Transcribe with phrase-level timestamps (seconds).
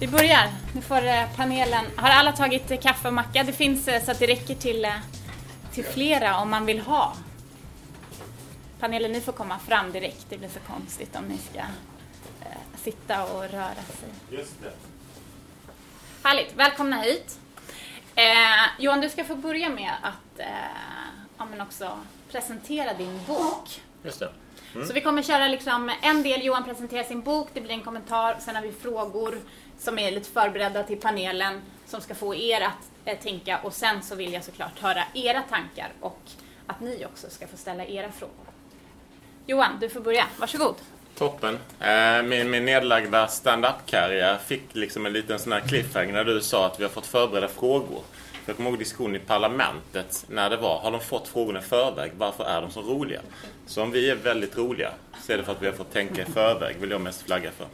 [0.00, 0.48] Vi börjar.
[0.74, 1.84] Nu får eh, panelen...
[1.96, 3.42] Har alla tagit eh, kaffe och macka?
[3.44, 4.86] Det finns eh, så att det räcker till,
[5.72, 7.14] till flera om man vill ha.
[8.80, 10.26] Panelen, ni får komma fram direkt.
[10.28, 14.08] Det blir så konstigt om ni ska eh, sitta och röra sig.
[14.30, 14.72] Just det.
[16.28, 17.38] Härligt, välkomna hit.
[18.14, 18.24] Eh,
[18.78, 20.46] Johan, du ska få börja med att eh,
[21.38, 21.98] ja, men också
[22.30, 23.82] presentera din bok.
[24.02, 24.32] Just det.
[24.86, 28.36] Så vi kommer köra liksom en del, Johan presenterar sin bok, det blir en kommentar,
[28.40, 29.38] sen har vi frågor
[29.78, 34.02] som är lite förberedda till panelen som ska få er att eh, tänka och sen
[34.02, 36.20] så vill jag såklart höra era tankar och
[36.66, 38.46] att ni också ska få ställa era frågor.
[39.46, 40.24] Johan, du får börja.
[40.38, 40.74] Varsågod.
[41.14, 41.58] Toppen.
[41.80, 46.66] Eh, Min, min nedlagda stand-up-karriär fick liksom en liten sån här cliffhanger när du sa
[46.66, 48.02] att vi har fått förbereda frågor.
[48.46, 52.12] Jag kommer ihåg diskussionen i parlamentet när det var, har de fått frågorna i förväg?
[52.16, 53.20] Varför är de så roliga?
[53.66, 54.92] Så om vi är väldigt roliga
[55.26, 57.50] så är det för att vi har fått tänka i förväg, vill jag mest flagga
[57.50, 57.66] för.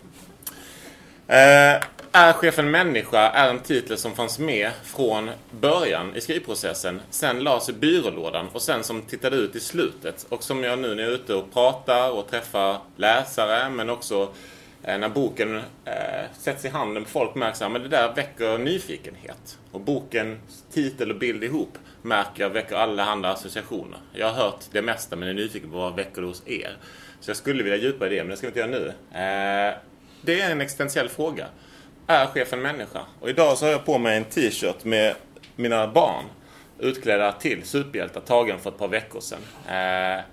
[1.27, 1.83] Eh,
[2.17, 7.01] är chefen människa är en titel som fanns med från början i skrivprocessen.
[7.11, 10.27] Sen lades i byrålådan och sen som tittade ut i slutet.
[10.29, 14.33] Och som jag nu när jag är ute och pratar och träffar läsare men också
[14.83, 18.59] eh, när boken eh, sätts i handen på folk märker att men det där väcker
[18.59, 19.59] nyfikenhet.
[19.73, 23.99] Och bokens titel och bild ihop märker jag väcker alla andra associationer.
[24.13, 26.77] Jag har hört det mesta men är nyfiken på vad väcker det hos er.
[27.21, 28.89] Så jag skulle vilja djupa i det men det ska vi inte göra nu.
[28.89, 29.75] Eh,
[30.21, 31.47] det är en existentiell fråga.
[32.07, 33.01] Är chefen människa?
[33.21, 35.15] Och idag så har jag på mig en t-shirt med
[35.57, 36.25] mina barn
[36.79, 39.41] utklädda till superhjältar tagen för ett par veckor sedan.
[39.69, 40.25] Eh,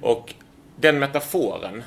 [0.00, 0.34] och
[0.76, 1.82] den metaforen,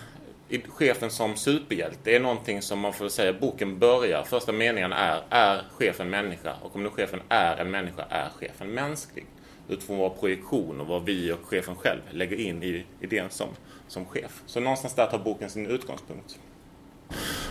[0.67, 4.23] chefen som superhjälte, är någonting som man får säga boken börjar.
[4.23, 6.53] Första meningen är, är chefen människa?
[6.61, 9.25] Och om nu chefen är en människa, är chefen mänsklig?
[9.69, 13.47] Utifrån vår projektion och vad vi och chefen själv lägger in i idén som,
[13.87, 14.41] som chef.
[14.45, 16.39] Så någonstans där tar boken sin utgångspunkt.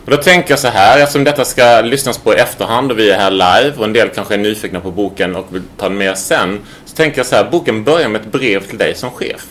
[0.05, 3.11] Och då tänker jag så här, eftersom detta ska lyssnas på i efterhand och vi
[3.11, 5.99] är här live och en del kanske är nyfikna på boken och vill ta den
[5.99, 6.61] med sen.
[6.85, 9.47] Så tänker jag så här, boken börjar med ett brev till dig som chef.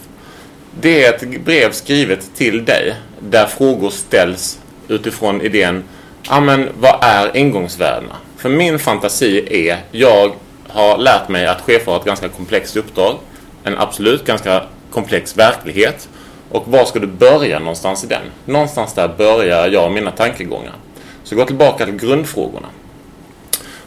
[0.82, 5.84] Det är ett brev skrivet till dig där frågor ställs utifrån idén,
[6.30, 8.16] ja men vad är ingångsvärdena?
[8.38, 10.34] För min fantasi är, jag
[10.68, 13.18] har lärt mig att chefer har ett ganska komplext uppdrag.
[13.64, 16.10] En absolut ganska komplex verklighet.
[16.52, 18.22] Och var ska du börja någonstans i den?
[18.46, 20.74] Någonstans där börjar jag och mina tankegångar.
[21.24, 22.68] Så gå tillbaka till grundfrågorna.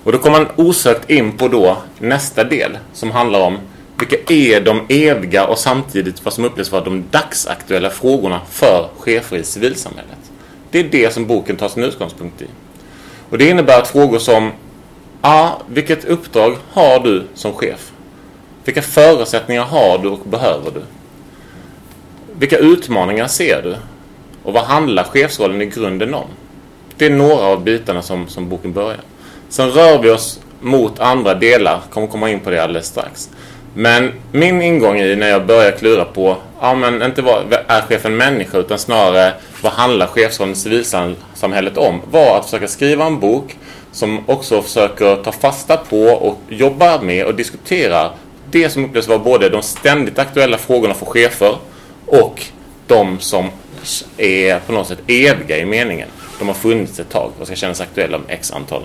[0.05, 3.59] Och då kommer man osökt in på då nästa del som handlar om
[3.99, 9.37] vilka är de eviga och samtidigt vad som upplevs vara de dagsaktuella frågorna för chefer
[9.37, 10.19] i civilsamhället.
[10.71, 12.47] Det är det som boken tar sin utgångspunkt i.
[13.31, 14.53] Och det innebär att frågor som
[15.23, 17.93] Ja, vilket uppdrag har du som chef?
[18.65, 20.83] Vilka förutsättningar har du och behöver du?
[22.39, 23.77] Vilka utmaningar ser du?
[24.43, 26.27] Och vad handlar chefsrollen i grunden om?
[26.97, 29.01] Det är några av bitarna som, som boken börjar.
[29.49, 33.31] Sen rör vi oss mot andra delar, kommer komma in på det alldeles strax.
[33.75, 38.17] Men min ingång i när jag börjar klura på, ja men inte vad är chefen
[38.17, 42.01] människa utan snarare vad handlar chefsrollen i civilsamhället om?
[42.11, 43.57] Var att försöka skriva en bok
[43.93, 48.11] som också försöker ta fasta på och jobba med och diskutera
[48.51, 51.57] det som upplevs vara både de ständigt aktuella frågorna för chefer
[52.23, 52.43] och
[52.87, 53.51] de som
[54.17, 56.09] är på något sätt eviga i meningen.
[56.39, 58.83] De har funnits ett tag och ska kännas aktuella om x antal,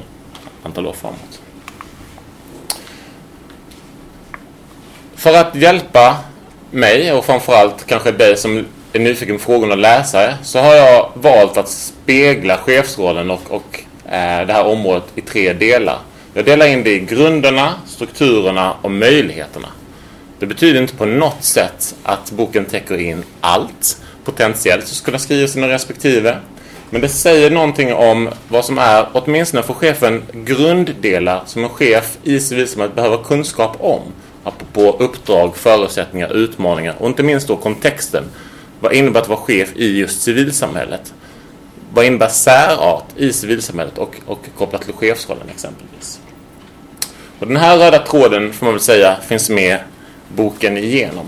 [0.64, 1.42] antal år framåt.
[5.16, 6.18] För att hjälpa
[6.72, 11.12] mig och framförallt kanske dig som är nyfiken på frågorna och läsare så har jag
[11.14, 16.00] valt att spegla chefsrollen och, och eh, det här området i tre delar.
[16.34, 19.68] Jag delar in det i grunderna, strukturerna och möjligheterna.
[20.39, 25.57] Det betyder inte på något sätt att boken täcker in allt potentiellt som skulle skrivas
[25.57, 26.38] i respektive.
[26.89, 32.18] Men det säger någonting om vad som är, åtminstone för chefen, grunddelar som en chef
[32.24, 34.01] i civilsamhället behöver kunskap om.
[34.44, 38.24] Apropå uppdrag, förutsättningar, utmaningar och inte minst då kontexten.
[38.80, 41.13] Vad innebär att vara chef i just civilsamhället?
[41.94, 46.19] Vad innebär särart i civilsamhället och, och kopplat till chefsrollen exempelvis?
[47.39, 49.80] Och den här röda tråden får man väl säga finns med
[50.36, 51.26] boken igenom.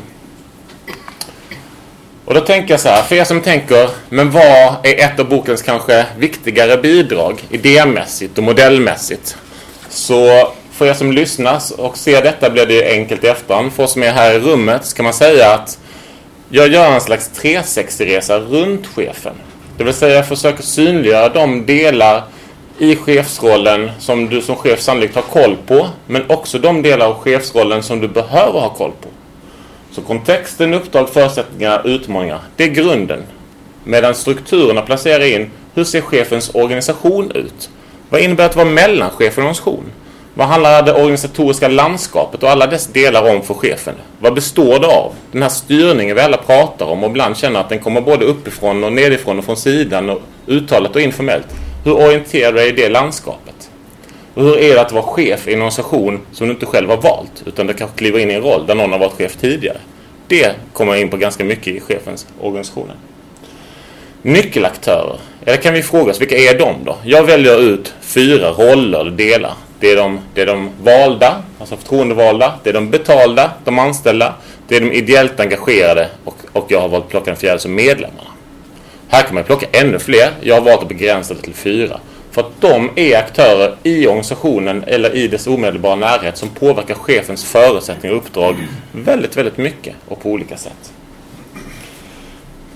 [2.25, 5.30] Och då tänker jag så här, för er som tänker, men vad är ett av
[5.30, 9.38] bokens kanske viktigare bidrag idémässigt och modellmässigt?
[9.89, 13.74] Så för er som lyssnar och ser detta blir det enkelt i efterhand.
[13.74, 15.80] För oss som är här i rummet så kan man säga att
[16.50, 19.33] jag gör en slags 360-resa runt chefen.
[19.77, 22.24] Det vill säga jag försöker synliggöra de delar
[22.81, 25.88] i chefsrollen som du som chef sannolikt har koll på.
[26.07, 29.07] Men också de delar av chefsrollen som du behöver ha koll på.
[29.92, 32.39] Så kontexten, uppdrag, förutsättningar, utmaningar.
[32.56, 33.24] Det är grunden.
[33.83, 37.69] Medan strukturerna placerar in hur ser chefens organisation ut?
[38.10, 39.83] Vad innebär att vara mellanchef i en organisation?
[40.33, 43.95] Vad handlar det organisatoriska landskapet och alla dess delar om för chefen?
[44.19, 45.13] Vad består det av?
[45.31, 48.83] Den här styrningen vi alla pratar om och ibland känner att den kommer både uppifrån
[48.83, 51.48] och nedifrån och från sidan och uttalat och informellt.
[51.83, 53.69] Hur orienterar du dig i det landskapet?
[54.33, 56.98] Och hur är det att vara chef i en organisation som du inte själv har
[56.98, 59.78] valt utan du kanske kliver in i en roll där någon har varit chef tidigare?
[60.28, 62.95] Det kommer jag in på ganska mycket i chefens organisationer.
[64.22, 65.19] Nyckelaktörer.
[65.45, 66.98] Eller kan vi fråga oss, vilka är de då?
[67.04, 69.54] Jag väljer ut fyra roller eller delar.
[69.80, 72.54] Det är, de, det är de valda, alltså förtroendevalda.
[72.63, 74.33] Det är de betalda, de anställda.
[74.68, 77.75] Det är de ideellt engagerade och, och jag har valt att plocka den fjärde som
[77.75, 78.31] medlemmarna.
[79.11, 80.33] Här kan man plocka ännu fler.
[80.41, 81.99] Jag har valt att begränsa det till fyra.
[82.31, 87.43] För att de är aktörer i organisationen eller i dess omedelbara närhet som påverkar chefens
[87.43, 88.55] förutsättningar och uppdrag
[88.91, 90.93] väldigt, väldigt mycket och på olika sätt.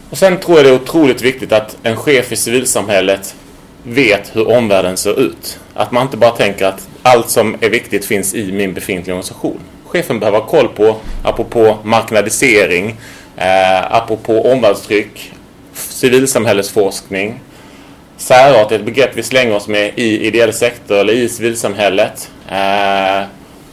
[0.09, 3.35] Och sen tror jag det är otroligt viktigt att en chef i civilsamhället
[3.83, 5.59] vet hur omvärlden ser ut.
[5.73, 9.59] Att man inte bara tänker att allt som är viktigt finns i min befintliga organisation.
[9.85, 12.95] Chefen behöver ha koll på, apropå marknadisering,
[13.37, 15.31] eh, apropå omvärldstryck,
[15.75, 17.39] civilsamhällesforskning.
[18.17, 22.31] Särart är ett begrepp vi slänger oss med i ideell sektor eller i civilsamhället.
[22.49, 23.23] Eh,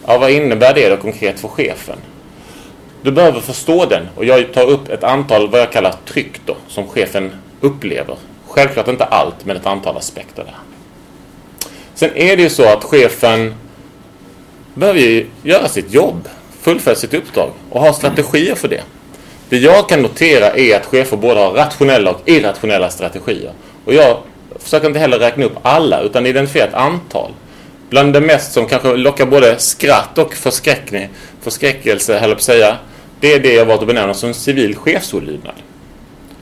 [0.06, 1.99] ja, vad innebär det då konkret för chefen?
[3.02, 6.56] Du behöver förstå den och jag tar upp ett antal vad jag kallar tryck då,
[6.69, 8.16] som chefen upplever.
[8.48, 10.55] Självklart inte allt, men ett antal aspekter där.
[11.94, 13.55] Sen är det ju så att chefen
[14.75, 16.28] behöver ju göra sitt jobb,
[16.60, 18.82] fullfölja sitt uppdrag och ha strategier för det.
[19.52, 23.52] Det jag kan notera är att chefer både har rationella och irrationella strategier.
[23.84, 24.19] Och jag
[24.58, 27.31] försöker inte heller räkna upp alla utan identifiera ett antal.
[27.90, 31.08] Bland det mest som kanske lockar både skratt och förskräckning,
[31.40, 32.76] förskräckelse, höll på att säga,
[33.20, 35.55] det är det jag valt att benämna som civil chefsolydnad.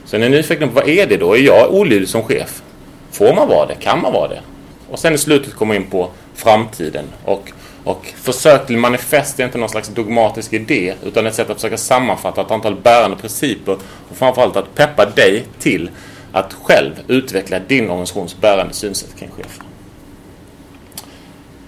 [0.05, 1.33] Så ni är nyfikna på vad är det då?
[1.33, 2.61] Är jag olydig som chef?
[3.11, 3.75] Får man vara det?
[3.75, 4.41] Kan man vara det?
[4.89, 7.51] Och sen i slutet kommer in på framtiden och,
[7.83, 11.77] och försök till manifest är inte någon slags dogmatisk idé utan ett sätt att försöka
[11.77, 13.77] sammanfatta ett antal bärande principer
[14.09, 15.89] och framförallt att peppa dig till
[16.31, 19.65] att själv utveckla din organisations bärande synsätt kring chefer.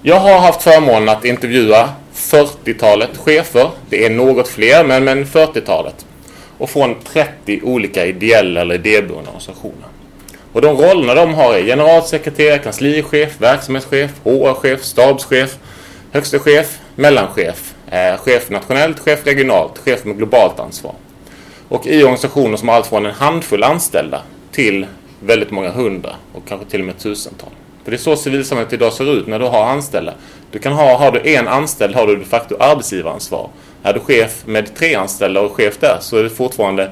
[0.01, 3.69] Jag har haft förmånen att intervjua 40-talet chefer.
[3.89, 6.05] Det är något fler, men, men 40-talet.
[6.57, 9.87] Och från 30 olika ideella eller idéburna organisationer.
[10.53, 15.57] Och de rollerna de har är generalsekreterare, kanslichef, verksamhetschef, HR-chef, stabschef,
[16.13, 20.95] Högste chef, mellanchef, eh, chef nationellt, chef regionalt, chef med globalt ansvar.
[21.69, 24.21] Och i organisationer som har allt från en handfull anställda
[24.51, 24.85] till
[25.19, 27.49] väldigt många hundra och kanske till och med tusental.
[27.83, 30.13] För det är så civilsamhället idag ser ut när du har anställda.
[30.51, 33.49] Du kan ha, har du en anställd har du de facto arbetsgivaransvar.
[33.83, 36.91] Är du chef med tre anställda och chef där så är det fortfarande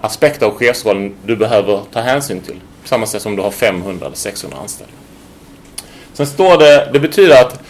[0.00, 2.60] aspekter av chefsrollen du behöver ta hänsyn till.
[2.82, 4.94] På samma sätt som du har 500 eller 600 anställda.
[6.12, 7.62] Sen står det, det betyder att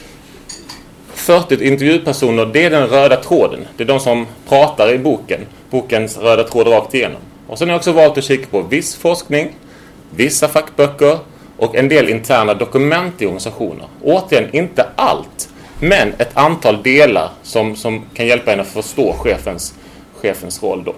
[1.23, 3.67] 40 intervjupersoner, det är den röda tråden.
[3.76, 5.41] Det är de som pratar i boken.
[5.71, 7.21] Bokens röda tråd rakt igenom.
[7.49, 9.57] Och sen har jag också valt att kika på viss forskning,
[10.11, 11.19] vissa fackböcker
[11.57, 13.87] och en del interna dokument i organisationer.
[14.02, 15.49] Återigen, inte allt,
[15.81, 19.75] men ett antal delar som, som kan hjälpa en att förstå chefens,
[20.14, 20.95] chefens roll då.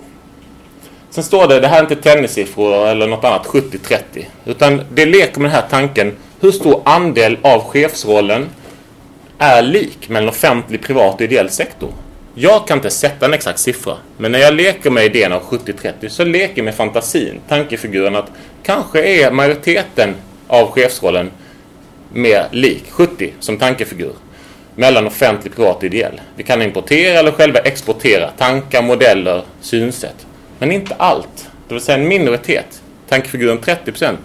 [1.10, 3.98] Sen står det, det här är inte tennissiffror eller något annat 70-30,
[4.44, 8.48] utan det leker med den här tanken, hur stor andel av chefsrollen
[9.38, 11.92] är lik mellan offentlig, privat och ideell sektor?
[12.34, 16.08] Jag kan inte sätta en exakt siffra, men när jag leker med idén av 70-30
[16.08, 18.30] så leker jag med fantasin, tankefiguren att
[18.62, 20.14] kanske är majoriteten
[20.46, 21.30] av chefsrollen
[22.12, 24.12] mer lik 70 som tankefigur
[24.74, 26.20] mellan offentlig, privat och ideell.
[26.36, 30.26] Vi kan importera eller själva exportera tankar, modeller, synsätt.
[30.58, 31.48] Men inte allt.
[31.68, 34.16] Det vill säga en minoritet, tankefiguren 30%,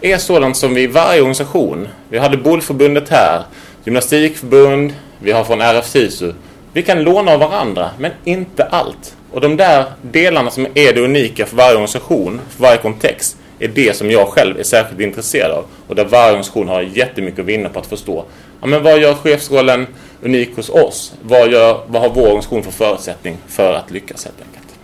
[0.00, 3.42] är sådant som vi i varje organisation, vi hade Bolförbundet här,
[3.86, 6.32] gymnastikförbund, vi har från RF SISU.
[6.72, 9.16] Vi kan låna av varandra, men inte allt.
[9.32, 13.68] Och de där delarna som är det unika för varje organisation, för varje kontext, är
[13.68, 15.64] det som jag själv är särskilt intresserad av.
[15.86, 18.24] Och där varje organisation har jättemycket att vinna på att förstå.
[18.60, 19.86] Ja, men vad gör chefsrollen
[20.22, 21.12] unik hos oss?
[21.22, 24.74] Vad, gör, vad har vår organisation för förutsättning för att lyckas helt enkelt?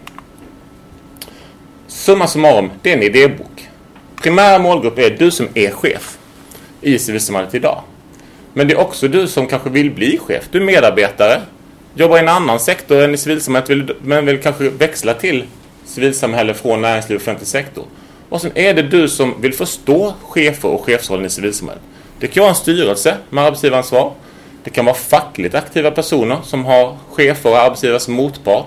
[1.86, 3.68] Summa summarum, det är en idébok.
[4.22, 6.18] Primär målgrupp är du som är chef
[6.80, 7.82] i civilsamhället idag.
[8.54, 10.44] Men det är också du som kanske vill bli chef.
[10.50, 11.40] Du är medarbetare,
[11.94, 15.44] jobbar i en annan sektor än i civilsamhället men vill kanske växla till
[15.84, 17.84] civilsamhälle från näringsliv och offentlig sektor.
[18.28, 21.82] Och sen är det du som vill förstå chefer och chefsrollen i civilsamhället.
[22.18, 24.12] Det kan vara en styrelse med arbetsgivaransvar.
[24.64, 28.66] Det kan vara fackligt aktiva personer som har chefer och arbetsgivare som motpart.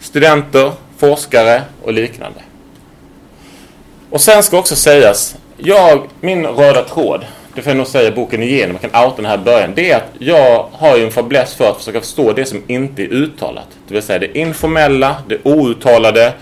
[0.00, 2.40] Studenter, forskare och liknande.
[4.10, 7.26] Och sen ska också sägas, jag, min röda tråd,
[7.58, 9.72] det får jag nog säga boken igenom, jag kan outa den här början.
[9.74, 13.02] Det är att jag har ju en fäbless för att försöka förstå det som inte
[13.02, 13.66] är uttalat.
[13.88, 16.32] Det vill säga det informella, det outtalade,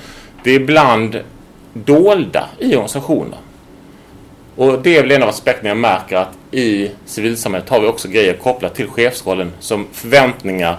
[0.44, 1.20] det är ibland
[1.73, 3.38] dolda i organisationer.
[4.56, 8.08] Och det är väl en av aspekterna jag märker att i civilsamhället har vi också
[8.08, 10.76] grejer kopplat till chefsrollen som förväntningar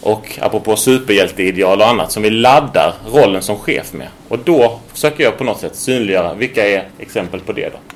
[0.00, 4.08] och apropå superhjälteideal och annat som vi laddar rollen som chef med.
[4.28, 7.93] Och då försöker jag på något sätt synliggöra vilka är exempel på det då.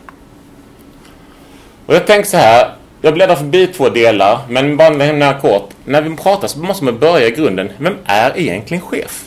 [1.89, 5.71] Och jag tänker så här, jag bläddrar förbi två delar, men bara nämna kort.
[5.85, 7.73] När vi pratar så måste man börja i grunden.
[7.79, 9.25] Vem är egentligen chef?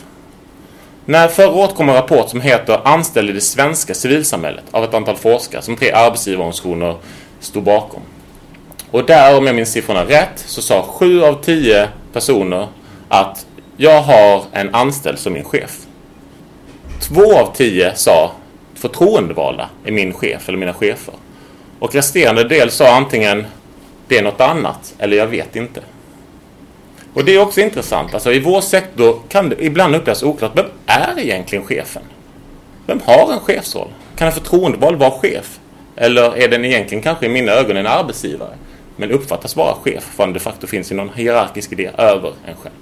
[1.04, 4.94] När förra året kom en rapport som heter Anställd i det svenska civilsamhället av ett
[4.94, 6.96] antal forskare som tre arbetsgivarorganisationer
[7.40, 8.02] stod bakom.
[8.90, 12.68] Och där, om jag minns siffrorna rätt, så sa sju av tio personer
[13.08, 15.78] att jag har en anställd som min chef.
[17.00, 18.32] Två av tio sa
[18.74, 21.14] förtroendevalda är min chef eller mina chefer.
[21.82, 23.46] Och resterande del sa antingen
[24.08, 25.80] det är något annat eller jag vet inte.
[27.14, 28.14] Och det är också intressant.
[28.14, 30.52] Alltså i vår sektor kan det ibland upplevas oklart.
[30.54, 32.02] Vem är egentligen chefen?
[32.86, 33.88] Vem har en chefsroll?
[34.16, 35.58] Kan en förtroendevald vara chef?
[35.96, 38.54] Eller är den egentligen kanske i mina ögon en arbetsgivare?
[38.96, 42.56] Men uppfattas vara chef för att de facto finns i någon hierarkisk idé över en
[42.56, 42.74] själv.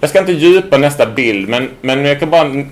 [0.00, 2.64] Jag ska inte djupa nästa bild men, men jag kan bara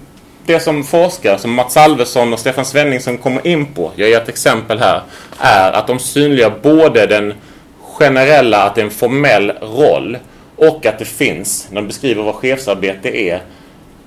[0.47, 4.29] det som forskare som Mats Alvesson och Stefan Svenningsson kommer in på, jag ger ett
[4.29, 5.03] exempel här,
[5.39, 7.35] är att de synliggör både den
[7.81, 10.19] generella, att det är en formell roll
[10.57, 13.43] och att det finns, när de beskriver vad chefsarbete är,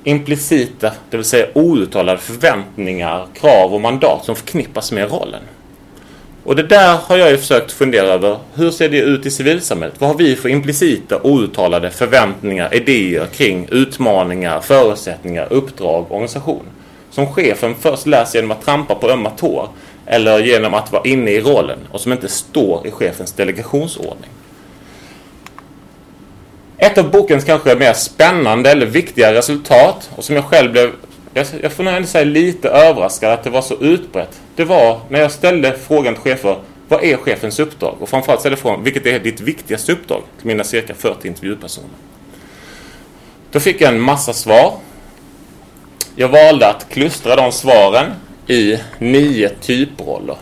[0.04, 5.42] implicita, det vill säga outtalade förväntningar, krav och mandat som förknippas med rollen.
[6.45, 8.37] Och det där har jag ju försökt fundera över.
[8.53, 10.01] Hur ser det ut i civilsamhället?
[10.01, 16.63] Vad har vi för implicita, outtalade förväntningar, idéer kring utmaningar, förutsättningar, uppdrag, organisation?
[17.11, 19.69] Som chefen först lär sig genom att trampa på ömma tår
[20.05, 24.29] eller genom att vara inne i rollen och som inte står i chefens delegationsordning.
[26.77, 30.91] Ett av bokens kanske mer spännande eller viktiga resultat och som jag själv blev
[31.36, 34.42] jag, jag får nog ändå säga lite överraskad att det var så utbrett.
[34.56, 37.96] Det var när jag ställde frågan till chefer, vad är chefens uppdrag?
[38.00, 40.22] Och framförallt ställde frågan, vilket är ditt viktigaste uppdrag?
[40.38, 41.89] Till mina cirka 40 intervjupersoner.
[43.51, 44.74] Då fick jag en massa svar.
[46.15, 48.12] Jag valde att klustra de svaren
[48.48, 50.38] i nio typroller.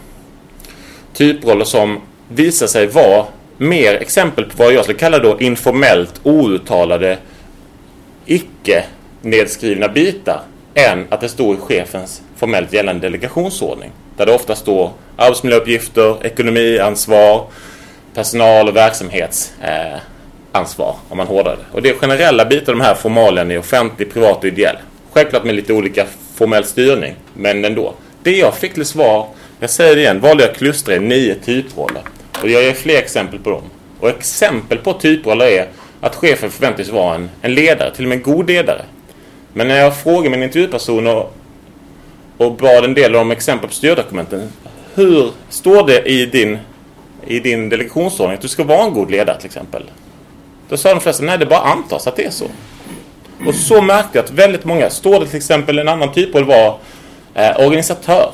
[1.13, 3.25] Typroller som visar sig vara
[3.57, 7.17] mer exempel på vad jag skulle kalla då informellt outtalade
[8.25, 8.85] icke
[9.21, 10.41] nedskrivna bitar
[10.73, 13.91] än att det står i chefens formellt gällande delegationsordning.
[14.17, 17.45] Där det ofta står arbetsmiljöuppgifter, ekonomiansvar,
[18.13, 21.65] personal och verksamhetsansvar eh, om man hårdar det.
[21.71, 24.77] Och det är generella bitar de här formalen i offentlig, privat och ideell.
[25.11, 27.93] Självklart med lite olika formell styrning, men ändå.
[28.23, 29.27] Det jag fick till svar,
[29.59, 32.01] jag säger det igen, valde jag klustra i nio typroller.
[32.41, 33.63] Och jag ger fler exempel på dem.
[33.99, 35.67] Och exempel på typroller är
[36.01, 38.81] att chefen förväntas vara en, en ledare, till och med en god ledare.
[39.53, 41.33] Men när jag frågade min intervjuperson och,
[42.37, 44.49] och bad en del om exempel på styrdokumenten.
[44.93, 46.57] Hur står det i din,
[47.27, 49.83] i din delegationsordning att du ska vara en god ledare till exempel?
[50.69, 52.45] Då sa de flesta, nej det bara antas att det är så.
[53.47, 56.43] Och så märkte jag att väldigt många, står det till exempel en annan typ av
[56.43, 56.79] var
[57.33, 58.31] eh, organisatör.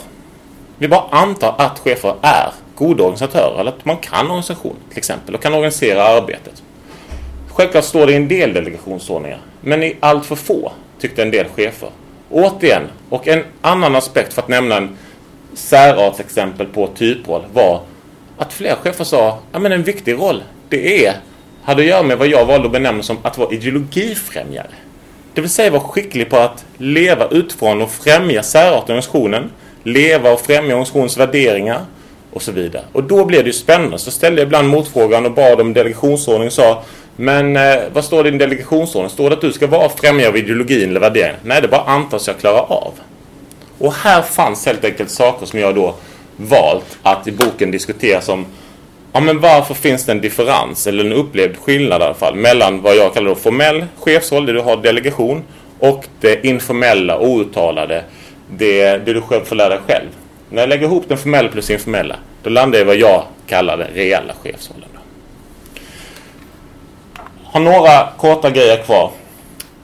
[0.78, 5.36] Vi bara antar att chefer är goda organisatörer eller att man kan organisation till exempel
[5.36, 6.64] och kan organisera arbetet.
[7.50, 11.46] Självklart står det i en del delegationsordningar men i allt för få tyckte en del
[11.46, 11.90] chefer.
[12.30, 14.98] Återigen, och en annan aspekt för att nämna en
[15.54, 17.82] särartsexempel på typroll var
[18.38, 21.14] att flera chefer sa att en viktig roll det är,
[21.64, 24.68] hade att göra med vad jag valde att benämna som att vara ideologifrämjare.
[25.34, 29.52] Det vill säga vara skicklig på att leva utifrån och främja särarten i organisationen,
[29.84, 31.82] leva och främja organisationens värderingar
[32.34, 32.84] och så vidare.
[32.92, 34.00] Och då blev det ju spännande.
[34.00, 36.84] Så ställde jag ibland motfrågan och bad om delegationsordning och sa
[37.22, 39.10] men eh, vad står det i din delegationsordning?
[39.10, 41.40] Står det att du ska vara främjare av ideologin eller värderingen?
[41.44, 42.94] Nej, det bara antas jag klara av.
[43.78, 45.96] Och här fanns helt enkelt saker som jag då
[46.38, 48.46] valt att i boken diskutera som
[49.14, 52.82] Ja men varför finns det en differens eller en upplevd skillnad i alla fall mellan
[52.82, 55.44] vad jag kallar då formell chefsroll, där du har delegation
[55.80, 58.04] och det informella, outtalade,
[58.58, 60.08] det, det du själv får lära dig själv.
[60.50, 63.78] När jag lägger ihop den formella plus informella, då landar jag i vad jag kallar
[63.78, 64.90] den reella chefsrollen
[67.52, 69.12] har några korta grejer kvar.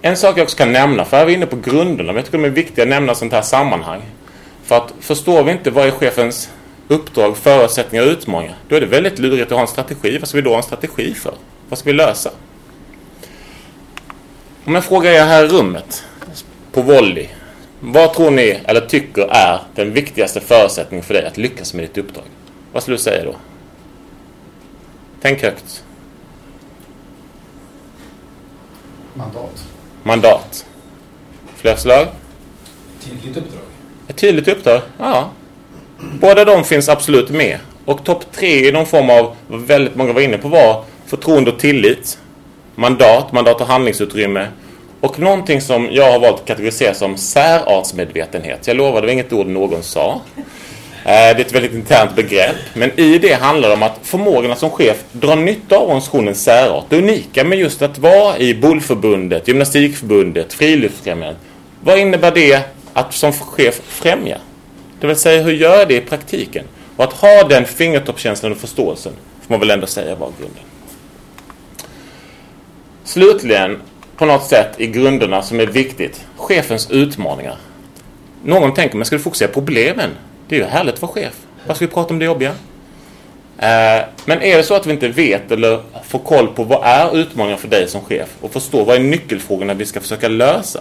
[0.01, 2.25] En sak jag också kan nämna, för här är vi inne på grunderna, men jag
[2.25, 4.01] tycker de är viktiga att nämna i sånt här sammanhang.
[4.63, 6.49] För att förstår vi inte vad är chefens
[6.87, 10.17] uppdrag, förutsättningar och utmaningar, då är det väldigt lurigt att ha en strategi.
[10.17, 11.33] Vad ska vi då ha en strategi för?
[11.69, 12.31] Vad ska vi lösa?
[14.65, 16.03] Om jag frågar er här i rummet,
[16.71, 17.27] på volley,
[17.79, 21.97] Vad tror ni, eller tycker, är den viktigaste förutsättningen för dig att lyckas med ditt
[21.97, 22.23] uppdrag?
[22.71, 23.35] Vad skulle du säga då?
[25.21, 25.84] Tänk högt.
[29.17, 29.67] Mandat.
[30.03, 30.65] Mandat.
[31.55, 32.07] Fler förslag?
[33.03, 33.61] Tydligt uppdrag.
[34.07, 34.81] Ett tydligt uppdrag?
[34.99, 35.29] Ja.
[36.21, 37.59] Båda de finns absolut med.
[37.85, 41.51] Och topp tre i någon form av, vad väldigt många var inne på, var förtroende
[41.51, 42.17] och tillit.
[42.75, 44.47] Mandat, mandat och handlingsutrymme.
[45.01, 48.67] Och någonting som jag har valt att kategorisera som särartsmedvetenhet.
[48.67, 50.21] Jag lovar, det var inget ord någon sa.
[51.05, 52.55] Eh, det är ett väldigt internt begrepp.
[52.73, 56.85] Men i det handlar det om att förmågorna som chef drar nytta av organisationens särart.
[56.89, 61.41] Det unika med just att vara i Bollförbundet, Gymnastikförbundet, Friluftsfrämjandet.
[61.81, 62.59] Vad innebär det
[62.93, 64.37] att som chef främja?
[64.99, 66.65] Det vill säga, hur gör jag det i praktiken?
[66.95, 70.63] Och att ha den fingertoppskänslan och förståelsen får man väl ändå säga var grunden.
[73.03, 73.81] Slutligen,
[74.17, 77.57] på något sätt i grunderna som är viktigt, chefens utmaningar.
[78.43, 80.09] Någon tänker, men ska du fokusera på problemen?
[80.47, 81.33] Det är ju härligt att vara chef.
[81.67, 82.49] Vad ska vi prata om det jobbiga?
[83.57, 87.17] Eh, men är det så att vi inte vet eller får koll på vad är
[87.17, 90.79] utmaningar för dig som chef och förstår vad är nyckelfrågorna vi ska försöka lösa.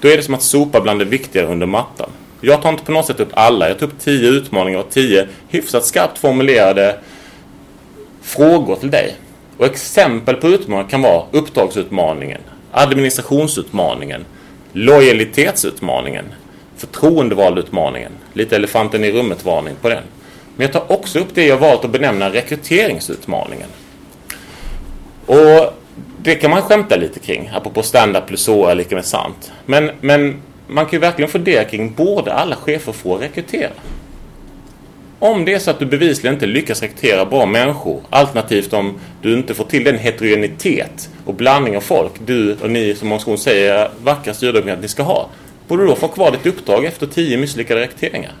[0.00, 2.10] Då är det som att sopa bland det viktigare under mattan.
[2.40, 3.68] Jag tar inte på något sätt upp alla.
[3.68, 6.98] Jag tar upp tio utmaningar och tio hyfsat skarpt formulerade
[8.22, 9.14] frågor till dig.
[9.58, 12.40] Och exempel på utmaningar kan vara uppdragsutmaningen,
[12.72, 14.24] administrationsutmaningen,
[14.72, 16.24] lojalitetsutmaningen,
[16.76, 18.12] förtroendevalutmaningen.
[18.32, 20.02] Lite elefanten i rummet-varning på den.
[20.56, 23.68] Men jag tar också upp det jag valt att benämna rekryteringsutmaningen.
[25.26, 25.74] Och
[26.22, 29.52] det kan man skämta lite kring, apropå stand-up plus så är lika med sant.
[29.66, 30.36] Men, men
[30.66, 33.70] man kan ju verkligen fundera kring, borde alla chefer få rekrytera?
[35.18, 39.38] Om det är så att du bevisligen inte lyckas rekrytera bra människor, alternativt om du
[39.38, 43.90] inte får till den heterogenitet och blandning av folk du och ni som organisation säger
[44.02, 45.28] vackra styrdokument att ni ska ha,
[45.68, 48.32] borde du då få kvar ditt uppdrag efter tio misslyckade rekryteringar?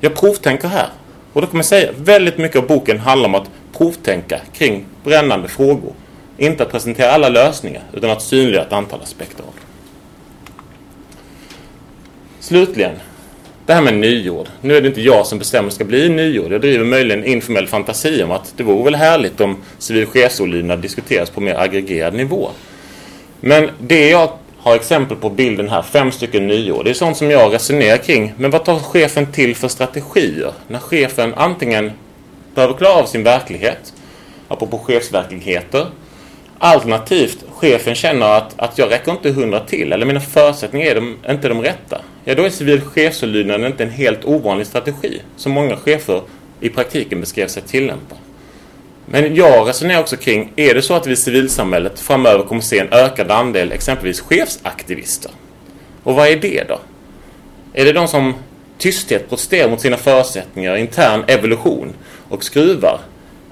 [0.00, 0.88] Jag provtänker här.
[1.32, 5.48] Och då kommer jag säga, väldigt mycket av boken handlar om att provtänka kring brännande
[5.48, 5.92] frågor.
[6.36, 9.62] Inte att presentera alla lösningar, utan att synliggöra ett antal aspekter av det.
[12.40, 12.92] Slutligen,
[13.66, 14.48] det här med nyord.
[14.60, 16.52] Nu är det inte jag som bestämmer det ska bli nyord.
[16.52, 21.30] Jag driver möjligen informell fantasi om att det vore väl härligt om civil chefsolydnad diskuteras
[21.30, 22.50] på mer aggregerad nivå.
[23.40, 26.84] Men det jag har exempel på bilden här, fem stycken nyord.
[26.84, 28.32] Det är sånt som jag resonerar kring.
[28.36, 30.52] Men vad tar chefen till för strategier?
[30.68, 31.92] När chefen antingen
[32.54, 33.92] behöver klara av sin verklighet,
[34.48, 35.86] apropå chefsverkligheter,
[36.64, 41.16] Alternativt, chefen känner att, att jag räcker inte hundra till eller mina förutsättningar är de,
[41.30, 42.00] inte de rätta.
[42.24, 46.22] Ja, då är civil chefsolydnad inte en helt ovanlig strategi som många chefer
[46.60, 48.16] i praktiken beskrev sig tillämpa.
[49.06, 52.78] Men jag resonerar också kring, är det så att vi i civilsamhället framöver kommer se
[52.78, 55.30] en ökad andel exempelvis chefsaktivister?
[56.02, 56.78] Och vad är det då?
[57.72, 58.34] Är det de som
[58.78, 61.94] tysthet protesterar mot sina förutsättningar, intern evolution
[62.28, 63.00] och skruvar?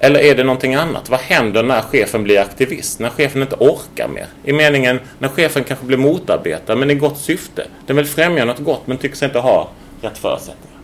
[0.03, 1.11] Eller är det någonting annat?
[1.11, 2.99] Vad händer när chefen blir aktivist?
[2.99, 4.27] När chefen inte orkar mer?
[4.45, 7.67] I meningen när chefen kanske blir motarbetad, men i gott syfte.
[7.87, 9.71] Den vill främja något gott men tycks inte ha
[10.03, 10.79] rätt förutsättningar.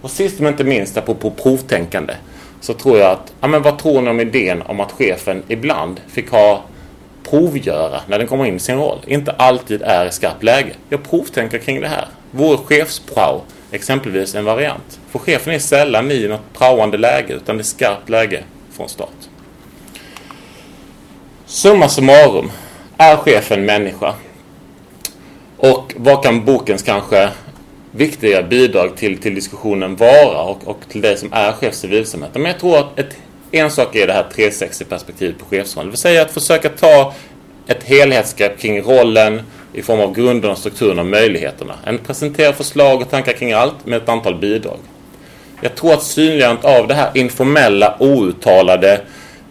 [0.00, 2.14] Och sist men inte minst, apropå provtänkande,
[2.62, 6.00] så tror jag att, ja men vad tror ni om idén om att chefen ibland
[6.08, 6.62] fick ha
[7.30, 8.98] provgöra när den kommer in i sin roll?
[9.06, 10.72] Inte alltid är i skarpt läge.
[10.88, 12.06] Jag provtänker kring det här.
[12.30, 15.00] Vore chefsprao exempelvis en variant?
[15.10, 19.08] För chefen är sällan i något praoande läge utan det är skarpt läge från start.
[21.46, 22.50] Summa summarum.
[22.96, 24.14] Är chefen människa?
[25.56, 27.28] Och vad kan bokens kanske
[27.92, 32.34] viktiga bidrag till, till diskussionen vara och, och till det som är chef civilsamhället?
[32.34, 33.16] Men jag tror att ett,
[33.50, 35.86] en sak är det här 360-perspektivet på chefsrollen.
[35.86, 37.14] Det vill säga att försöka ta
[37.66, 41.74] ett helhetsgrepp kring rollen i form av grunderna, strukturen och möjligheterna.
[41.84, 44.78] En presentera förslag och tankar kring allt med ett antal bidrag.
[45.60, 49.00] Jag tror att synliggörandet av det här informella, outtalade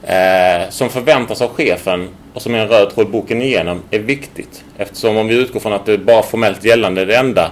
[0.04, 4.64] eh, som förväntas av chefen och som är en röd tråd boken igenom är viktigt.
[4.78, 7.52] Eftersom om vi utgår från att det är bara formellt gällande det enda,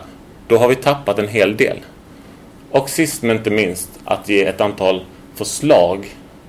[0.49, 1.77] då har vi tappat en hel del.
[2.71, 6.07] Och sist men inte minst att ge ett antal förslag,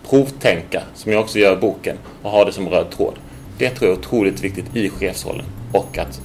[0.09, 3.15] provtänka, som jag också gör i boken, och ha det som röd tråd.
[3.59, 6.21] Det tror jag är otroligt viktigt i chefsrollen och att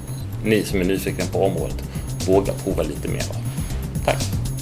[0.46, 1.84] ni som är nyfikna på området
[2.28, 3.24] vågar prova lite mer.
[4.06, 4.18] Tack!
[4.18, 4.55] Tack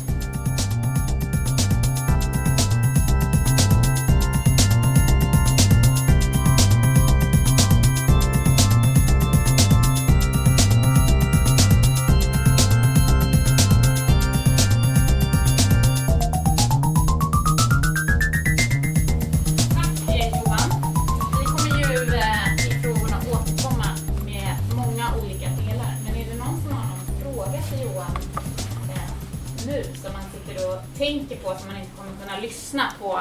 [33.13, 33.19] på?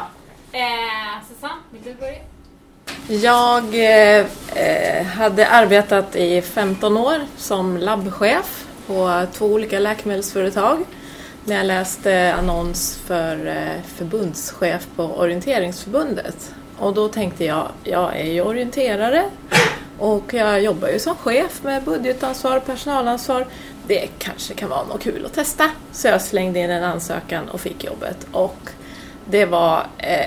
[0.57, 2.19] Eh, Susanne, vill du börja?
[3.09, 4.27] Jag eh,
[4.57, 10.85] eh hade arbetat i 15 år som labbchef på två olika läkemedelsföretag
[11.45, 16.55] när jag läste annons för eh, förbundschef på Orienteringsförbundet.
[16.79, 19.25] Och då tänkte jag, jag är ju orienterare
[19.99, 23.47] och jag jobbar ju som chef med budgetansvar och personalansvar.
[23.87, 25.71] Det kanske kan vara något kul att testa.
[25.93, 28.27] Så jag slängde in en ansökan och fick jobbet.
[28.33, 28.71] Och
[29.33, 30.27] det var eh,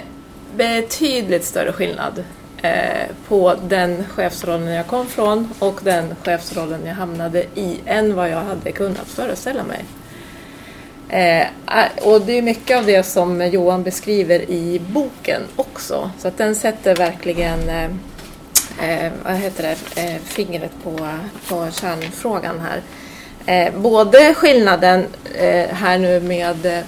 [0.55, 2.23] betydligt större skillnad
[2.61, 8.29] eh, på den chefsrollen jag kom från och den chefsrollen jag hamnade i än vad
[8.29, 9.85] jag hade kunnat föreställa mig.
[11.09, 11.47] Eh,
[12.01, 16.11] och det är mycket av det som Johan beskriver i boken också.
[16.19, 17.89] Så att den sätter verkligen eh,
[18.83, 21.09] eh vad heter det, eh, fingret på,
[21.49, 22.81] på kärnfrågan här.
[23.45, 26.83] Eh, både skillnaden eh, här nu med eh,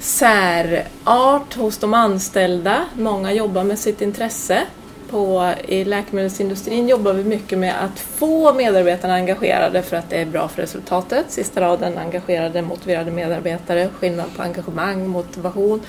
[0.00, 2.84] särart hos de anställda.
[2.94, 4.62] Många jobbar med sitt intresse.
[5.10, 10.26] På, I läkemedelsindustrin jobbar vi mycket med att få medarbetarna engagerade för att det är
[10.26, 11.24] bra för resultatet.
[11.28, 13.88] Sista raden, engagerade, motiverade medarbetare.
[13.98, 15.80] Skillnad på engagemang, motivation.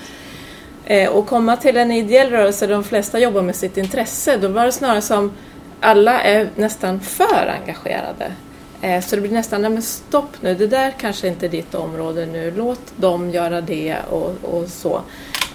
[0.84, 4.48] Eh, och komma till en ideell rörelse där de flesta jobbar med sitt intresse, då
[4.48, 5.32] var det snarare som
[5.80, 8.32] alla är nästan för engagerade.
[8.80, 11.74] Eh, så det blir nästan, nej men stopp nu, det där kanske inte är ditt
[11.74, 15.02] område nu, låt dem göra det och, och så.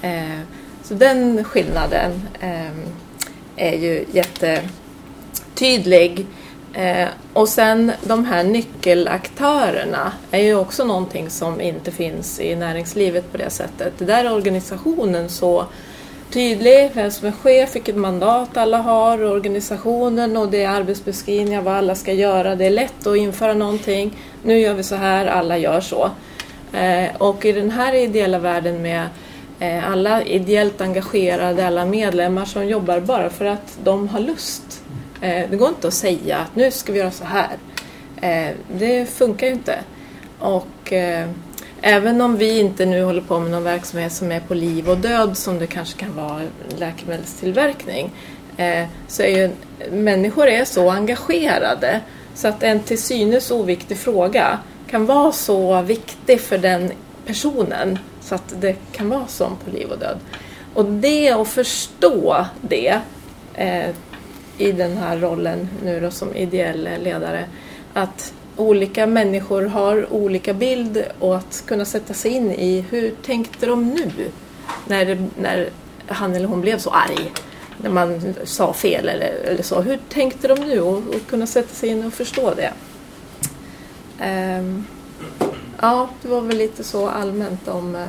[0.01, 0.39] Eh,
[0.83, 2.83] så den skillnaden ehm,
[3.55, 6.25] är ju jättetydlig.
[6.73, 13.31] Eh, och sen de här nyckelaktörerna är ju också någonting som inte finns i näringslivet
[13.31, 13.93] på det sättet.
[13.97, 15.65] Där är organisationen så
[16.35, 21.75] tydlig, vem som är chef, vilket mandat alla har, organisationen och det är arbetsbeskrivningar, vad
[21.75, 22.55] alla ska göra.
[22.55, 24.17] Det är lätt att införa någonting.
[24.43, 26.11] Nu gör vi så här, alla gör så.
[26.73, 29.07] Eh, och i den här ideella världen med
[29.59, 34.83] eh, alla ideellt engagerade, alla medlemmar som jobbar bara för att de har lust.
[35.21, 37.57] Eh, det går inte att säga att nu ska vi göra så här.
[38.77, 39.79] Det funkar ju inte.
[40.39, 40.93] Och
[41.87, 44.97] Även om vi inte nu håller på med någon verksamhet som är på liv och
[44.97, 46.41] död som det kanske kan vara
[46.77, 48.11] läkemedelstillverkning
[48.57, 49.49] eh, så är ju
[49.91, 52.01] människor är så engagerade
[52.33, 56.91] så att en till synes oviktig fråga kan vara så viktig för den
[57.25, 60.17] personen så att det kan vara som på liv och död.
[60.73, 62.99] Och det att förstå det
[63.53, 63.89] eh,
[64.57, 67.45] i den här rollen nu då som ideell ledare
[67.93, 73.65] att olika människor har olika bild och att kunna sätta sig in i hur tänkte
[73.65, 74.11] de nu
[74.87, 75.69] när, när
[76.07, 77.31] han eller hon blev så arg
[77.77, 79.81] när man sa fel eller, eller så.
[79.81, 82.73] Hur tänkte de nu och, och kunna sätta sig in och förstå det.
[84.59, 84.85] Um,
[85.81, 88.07] ja, det var väl lite så allmänt om uh,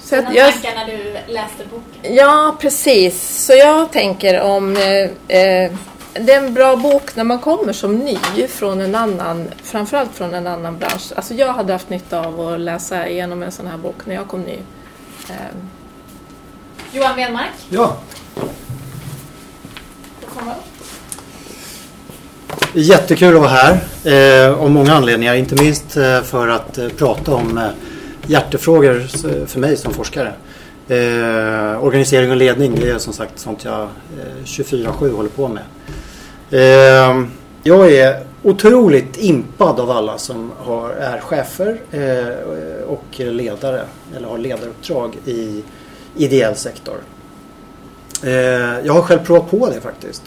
[0.00, 2.14] så att jag, tankar när du läste boken?
[2.14, 3.44] Ja, precis.
[3.46, 5.72] Så jag tänker om eh, eh,
[6.20, 10.34] det är en bra bok när man kommer som ny från en annan, framförallt från
[10.34, 11.12] en annan bransch.
[11.16, 14.28] Alltså jag hade haft nytta av att läsa igenom en sån här bok när jag
[14.28, 14.58] kom ny.
[15.28, 15.70] Um.
[16.92, 17.50] Johan Wenmark?
[17.68, 17.96] Ja.
[22.72, 25.34] Jättekul att vara här eh, av många anledningar.
[25.34, 27.68] Inte minst eh, för att eh, prata om eh,
[28.26, 29.00] hjärtefrågor
[29.46, 30.32] för mig som forskare.
[30.88, 35.62] Eh, organisering och ledning det är som sagt sånt jag eh, 24-7 håller på med.
[36.50, 37.24] Eh,
[37.62, 43.82] jag är otroligt impad av alla som har, är chefer eh, och ledare
[44.16, 45.62] eller har ledaruppdrag i
[46.16, 46.96] ideell sektor.
[48.22, 48.30] Eh,
[48.84, 50.22] jag har själv provat på det faktiskt.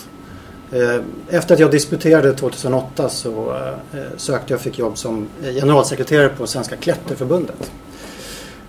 [0.72, 3.56] Ehm, efter att jag disputerade 2008 så
[3.94, 7.72] eh, sökte jag och fick jobb som generalsekreterare på Svenska Klätterförbundet.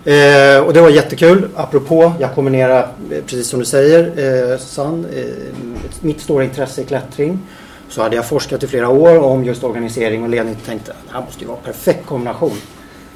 [0.05, 1.49] Eh, och det var jättekul.
[1.55, 5.25] Apropå, jag kombinerar eh, precis som du säger eh, Susanne, eh,
[6.01, 7.39] mitt stora intresse i klättring.
[7.89, 11.07] Så hade jag forskat i flera år om just organisering och ledning och tänkte att
[11.07, 12.57] det här måste ju vara en perfekt kombination.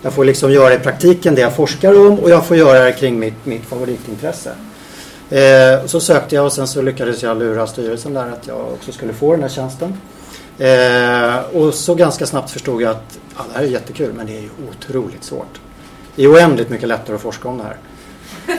[0.02, 2.92] Jag får liksom göra i praktiken det jag forskar om och jag får göra det
[2.92, 4.50] kring mitt, mitt favoritintresse.
[5.30, 8.92] Eh, så sökte jag och sen så lyckades jag lura styrelsen där att jag också
[8.92, 9.94] skulle få den här tjänsten.
[10.58, 14.36] Eh, och så ganska snabbt förstod jag att ja, det här är jättekul men det
[14.36, 15.60] är ju otroligt svårt.
[16.16, 17.76] Det är oändligt mycket lättare att forska om det här.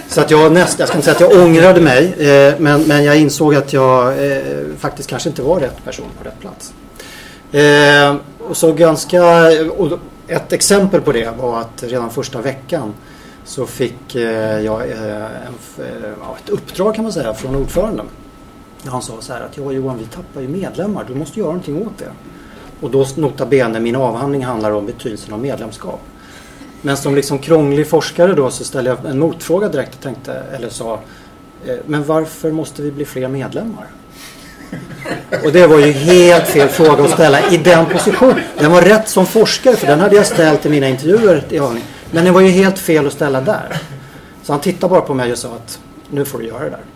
[0.08, 3.04] Så att jag nästan, jag ska inte säga att jag ångrade mig eh, men, men
[3.04, 4.41] jag insåg att jag eh,
[4.78, 6.74] faktiskt kanske inte var rätt person på rätt plats.
[7.52, 8.15] Eh,
[8.50, 9.24] och så ganska,
[9.78, 12.93] och ett exempel på det var att redan första veckan
[13.45, 18.06] så fick eh, jag eh, en, eh, ett uppdrag kan man säga från ordföranden.
[18.86, 21.88] Han sa så här att ja Johan vi tappar ju medlemmar, du måste göra någonting
[21.88, 22.12] åt det.
[22.82, 26.02] Och då nota bene min avhandling handlar om betydelsen av medlemskap.
[26.86, 30.69] Men som liksom krånglig forskare då så ställde jag en motfråga direkt och tänkte, eller
[30.69, 31.00] sa,
[31.65, 33.86] eh, men varför måste vi bli fler medlemmar?
[35.43, 38.43] Och det var ju helt fel fråga att ställa i den positionen.
[38.60, 41.84] Den var rätt som forskare för den hade jag ställt i mina intervjuer i aning.
[42.12, 43.78] Men den var ju helt fel att ställa där.
[44.43, 46.94] Så han tittade bara på mig och sa att nu får du göra det där.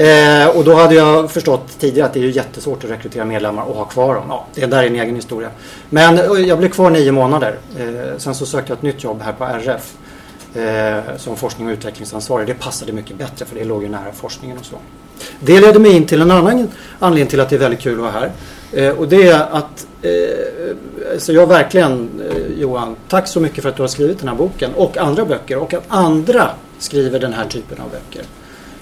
[0.00, 3.62] Eh, och då hade jag förstått tidigare att det är ju jättesvårt att rekrytera medlemmar
[3.62, 4.24] och ha kvar dem.
[4.28, 5.50] Ja, det där är en egen historia.
[5.90, 7.58] Men eh, jag blev kvar nio månader.
[7.78, 9.94] Eh, sen så sökte jag ett nytt jobb här på RF
[10.54, 12.46] eh, som forskning och utvecklingsansvarig.
[12.46, 14.76] Det passade mycket bättre för det låg ju nära forskningen och så.
[15.40, 18.00] Det ledde mig in till en annan anledning till att det är väldigt kul att
[18.00, 18.30] vara här.
[18.72, 23.68] Eh, och det är att eh, så jag verkligen eh, Johan, tack så mycket för
[23.68, 27.32] att du har skrivit den här boken och andra böcker och att andra skriver den
[27.32, 28.22] här typen av böcker.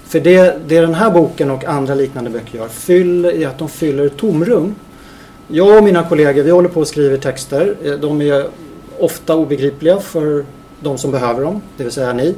[0.09, 3.68] För det, det den här boken och andra liknande böcker gör fyll, är att de
[3.68, 4.75] fyller ett tomrum.
[5.49, 7.77] Jag och mina kollegor vi håller på och skriver texter.
[7.85, 8.47] Eh, de är
[8.99, 10.44] ofta obegripliga för
[10.81, 12.29] de som behöver dem, det vill säga ni.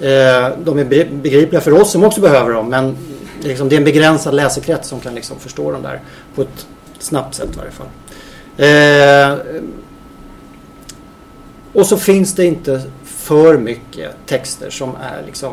[0.00, 2.96] Eh, de är begripliga för oss som också behöver dem men
[3.40, 6.00] liksom, det är en begränsad läsekrets som kan liksom förstå dem där
[6.34, 6.66] på ett
[6.98, 7.86] snabbt sätt i varje fall.
[8.56, 9.38] Eh,
[11.72, 15.52] och så finns det inte för mycket texter som är liksom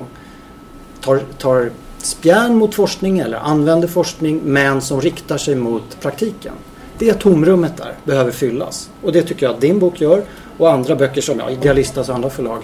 [1.05, 6.53] tar, tar spjärn mot forskning eller använder forskning men som riktar sig mot praktiken.
[6.97, 10.23] Det tomrummet där behöver fyllas och det tycker jag att din bok gör
[10.57, 12.59] och andra böcker som ja, Idealistas och andra förlag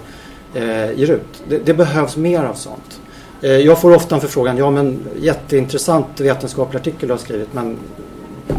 [0.54, 1.44] eh, ger ut.
[1.50, 3.02] Det, det, behövs mer av sånt.
[3.42, 7.78] Eh, jag får ofta en förfrågan, ja men jätteintressant vetenskaplig artikel du har skrivit men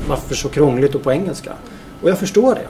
[0.09, 1.53] varför så krångligt och på engelska?
[2.03, 2.67] Och jag förstår det.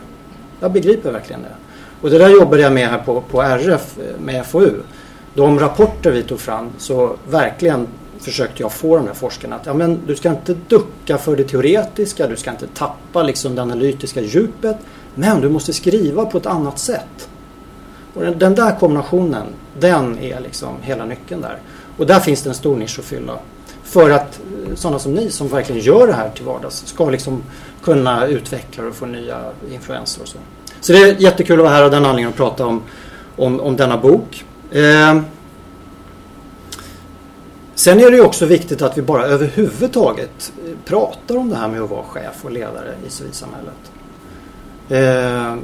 [0.61, 1.55] Jag begriper verkligen det.
[2.01, 4.83] Och det där jobbade jag med här på, på RF eh, med FoU
[5.35, 9.75] de rapporter vi tog fram så verkligen försökte jag få de här forskarna att ja,
[9.75, 14.21] men du ska inte ducka för det teoretiska, du ska inte tappa liksom det analytiska
[14.21, 14.77] djupet,
[15.15, 17.29] men du måste skriva på ett annat sätt.
[18.15, 19.47] Och den, den där kombinationen,
[19.79, 21.59] den är liksom hela nyckeln där.
[21.97, 23.39] Och där finns det en stor nisch att fylla.
[23.83, 27.43] För att eh, sådana som ni som verkligen gör det här till vardags ska liksom
[27.83, 30.39] kunna utveckla och få nya influenser och så.
[30.81, 32.83] Så det är jättekul att vara här av den anledningen att prata om,
[33.37, 34.45] om, om denna bok.
[34.73, 35.21] Eh,
[37.75, 41.69] sen är det ju också viktigt att vi bara överhuvudtaget eh, pratar om det här
[41.69, 43.93] med att vara chef och ledare i civilsamhället.
[44.89, 45.57] Eh,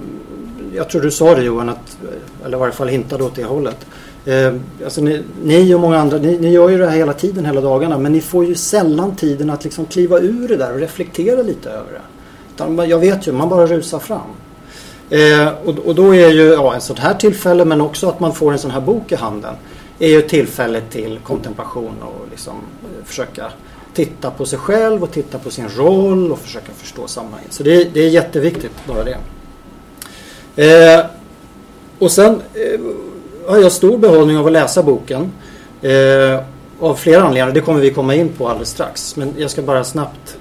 [0.74, 3.44] jag tror du sa det Johan, att, eh, eller i varje fall hintade åt det
[3.44, 3.86] hållet.
[4.24, 7.44] Eh, alltså ni, ni, och många andra, ni, ni, gör ju det här hela tiden,
[7.44, 10.80] hela dagarna, men ni får ju sällan tiden att liksom kliva ur det där och
[10.80, 12.86] reflektera lite över det.
[12.86, 14.20] Jag vet ju, man bara rusar fram.
[15.10, 18.34] Eh, och, och, då är ju ja, en sånt här tillfälle men också att man
[18.34, 19.54] får en sån här bok i handen
[19.98, 23.50] är ju tillfälle till kontemplation och liksom eh, försöka
[23.94, 27.52] titta på sig själv och titta på sin roll och försöka förstå sammanhanget.
[27.52, 29.18] Så det, är, det är jätteviktigt bara det.
[30.64, 31.06] Eh,
[31.98, 32.80] och sen eh,
[33.50, 35.32] har jag stor behållning av att läsa boken.
[35.82, 36.40] Eh,
[36.80, 37.54] av flera anledningar.
[37.54, 39.16] Det kommer vi komma in på alldeles strax.
[39.16, 40.38] Men jag ska bara snabbt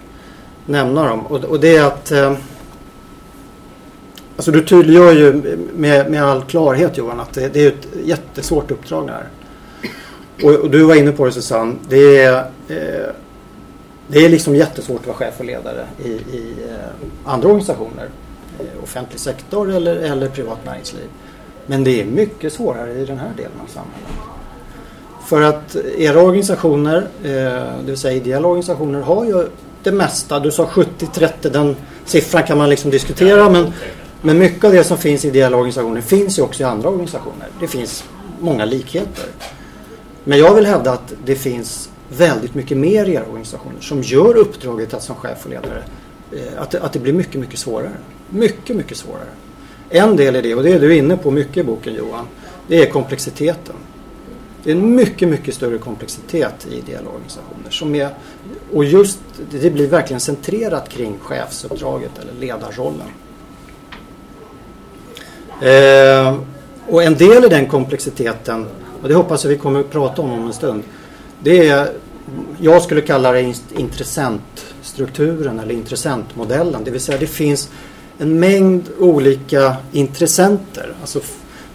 [0.66, 1.28] nämna dem.
[1.28, 2.34] Och, och det är att eh,
[4.38, 8.72] Alltså du tydliggör ju med, med all klarhet Johan att det, det är ett jättesvårt
[8.72, 9.28] uppdrag det här.
[10.44, 11.76] Och, och, du var inne på det Susanne.
[11.90, 13.10] Det är, eh,
[14.08, 18.10] det är liksom jättesvårt att vara chef och ledare i, i eh, andra organisationer.
[18.60, 21.08] Eh, offentlig sektor eller, eller privat näringsliv.
[21.66, 24.10] Men det är mycket svårare i den här delen av samhället.
[25.26, 27.32] För att era organisationer, eh,
[27.80, 29.48] det vill säga ideella organisationer, har ju
[29.84, 30.40] det mesta.
[30.40, 33.50] Du sa 70-30, den siffran kan man liksom diskutera.
[33.50, 33.74] Men
[34.28, 37.48] men mycket av det som finns i ideella organisationer finns ju också i andra organisationer.
[37.60, 38.04] Det finns
[38.40, 39.26] många likheter.
[40.24, 44.38] Men jag vill hävda att det finns väldigt mycket mer i era organisationer som gör
[44.38, 45.84] uppdraget att som chef och ledare
[46.32, 47.92] eh, att, att det blir mycket, mycket svårare.
[48.30, 49.30] Mycket, mycket svårare.
[49.90, 52.26] En del i det, och det är du inne på mycket i boken Johan,
[52.68, 53.76] det är komplexiteten.
[54.64, 57.70] Det är en mycket, mycket större komplexitet i ideella organisationer.
[57.70, 58.10] Som är,
[58.74, 59.20] och just
[59.52, 63.08] det blir verkligen centrerat kring chefsuppdraget eller ledarrollen.
[65.62, 66.36] Eh,
[66.88, 68.66] och en del i den komplexiteten,
[69.02, 70.84] och det hoppas jag vi kommer att prata om om en stund,
[71.40, 71.90] det är,
[72.60, 76.84] jag skulle kalla det intressentstrukturen eller intressentmodellen.
[76.84, 77.70] Det vill säga det finns
[78.18, 81.20] en mängd olika intressenter, alltså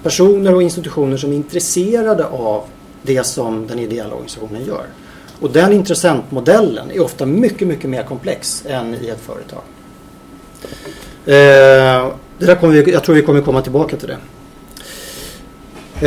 [0.02, 2.64] personer och institutioner som är intresserade av
[3.02, 4.86] det som den ideella organisationen gör.
[5.40, 9.62] Och den intressentmodellen är ofta mycket, mycket mer komplex än i ett företag.
[11.26, 12.12] Eh,
[12.42, 14.18] det där kommer vi, jag tror vi kommer komma tillbaka till det.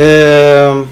[0.02, 0.84] Eh,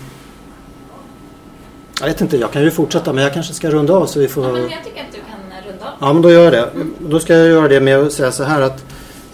[2.01, 4.29] jag vet inte, jag kan ju fortsätta men jag kanske ska runda av så vi
[4.29, 4.45] får...
[4.45, 5.93] Ja, men jag tycker att du kan runda av.
[6.01, 6.71] Ja men då gör jag det.
[6.99, 8.85] Då ska jag göra det med att säga så här att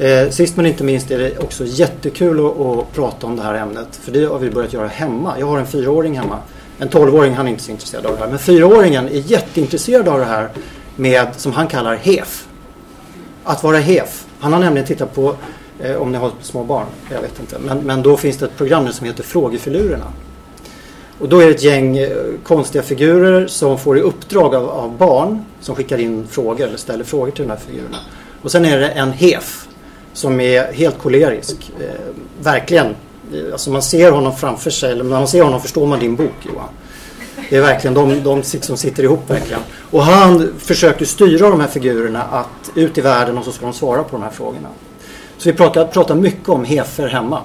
[0.00, 3.54] Eh, sist men inte minst är det också jättekul att, att prata om det här
[3.54, 3.96] ämnet.
[4.02, 5.34] För det har vi börjat göra hemma.
[5.38, 6.38] Jag har en fyraåring hemma.
[6.78, 8.28] En tolvåring han är inte så intresserad av det här.
[8.28, 10.48] Men fyraåringen är jätteintresserad av det här
[10.96, 12.46] med, som han kallar HEF.
[13.44, 14.24] Att vara HEF.
[14.40, 15.36] Han har nämligen tittat på,
[15.82, 17.58] Eh, om ni har små barn, jag vet inte.
[17.58, 20.06] Men, men då finns det ett program nu som heter Frågefilurerna.
[21.18, 22.08] Och då är det ett gäng eh,
[22.44, 27.04] konstiga figurer som får i uppdrag av, av barn som skickar in frågor eller ställer
[27.04, 27.96] frågor till de här figurerna.
[28.42, 29.66] Och sen är det en HEF
[30.12, 31.72] som är helt kolerisk.
[31.80, 31.86] Eh,
[32.42, 32.86] verkligen.
[32.86, 36.16] Eh, alltså man ser honom framför sig, eller när man ser honom förstår man din
[36.16, 36.68] bok Johan.
[37.50, 39.60] Det är verkligen, de, de som sitter ihop verkligen.
[39.90, 43.72] Och han försöker styra de här figurerna att ut i världen och så ska de
[43.72, 44.68] svara på de här frågorna.
[45.40, 47.42] Så vi pratar, pratar mycket om hefer hemma.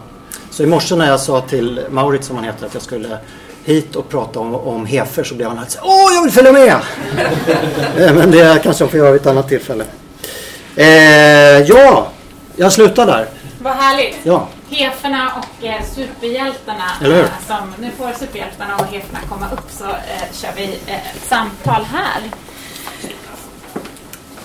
[0.52, 3.18] Så i morse när jag sa till Maurits som han heter att jag skulle
[3.64, 6.76] hit och prata om, om hefer så blev han alldeles Åh, jag vill följa med!
[7.98, 9.84] Eh, Men det kanske jag får göra vid ett annat tillfälle.
[10.76, 10.86] Eh,
[11.62, 12.08] ja,
[12.56, 13.28] jag slutar där.
[13.60, 14.18] Vad härligt!
[14.24, 14.48] Ja.
[14.70, 16.84] Heferna och eh, superhjältarna.
[17.04, 17.24] Eller hur?
[17.24, 21.84] eh, Som, nu får superhjältarna och heferna komma upp så eh, kör vi eh, samtal
[21.94, 22.22] här.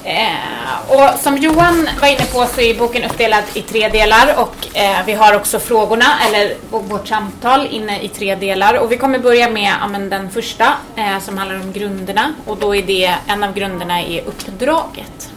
[0.04, 4.76] Eh, och som Johan var inne på så är boken uppdelad i tre delar och
[4.76, 8.74] eh, vi har också frågorna, eller vårt samtal, inne i tre delar.
[8.74, 12.56] Och vi kommer börja med ja, men den första eh, som handlar om grunderna och
[12.56, 15.32] då är det, en av grunderna är uppdraget.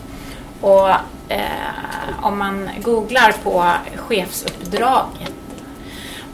[0.62, 0.90] Och
[1.30, 5.34] eh, om man googlar på chefsuppdraget,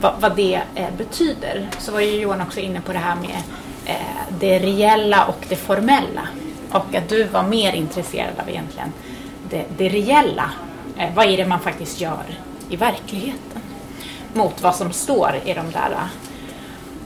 [0.01, 3.41] vad, vad det eh, betyder, så var ju Johan också inne på det här med
[3.85, 6.27] eh, det reella och det formella.
[6.71, 8.93] Och att du var mer intresserad av egentligen
[9.49, 10.51] det, det reella.
[10.97, 12.25] Eh, vad är det man faktiskt gör
[12.69, 13.61] i verkligheten?
[14.33, 16.07] Mot vad som står i de där eh,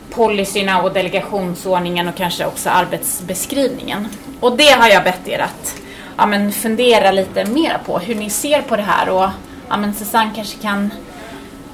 [0.10, 4.08] policyerna och delegationsordningen och kanske också arbetsbeskrivningen.
[4.39, 5.76] Och det har jag bett er att
[6.17, 9.10] ja, men fundera lite mer på, hur ni ser på det här.
[9.10, 9.30] Och
[9.69, 10.93] ja, men Susanne kanske kan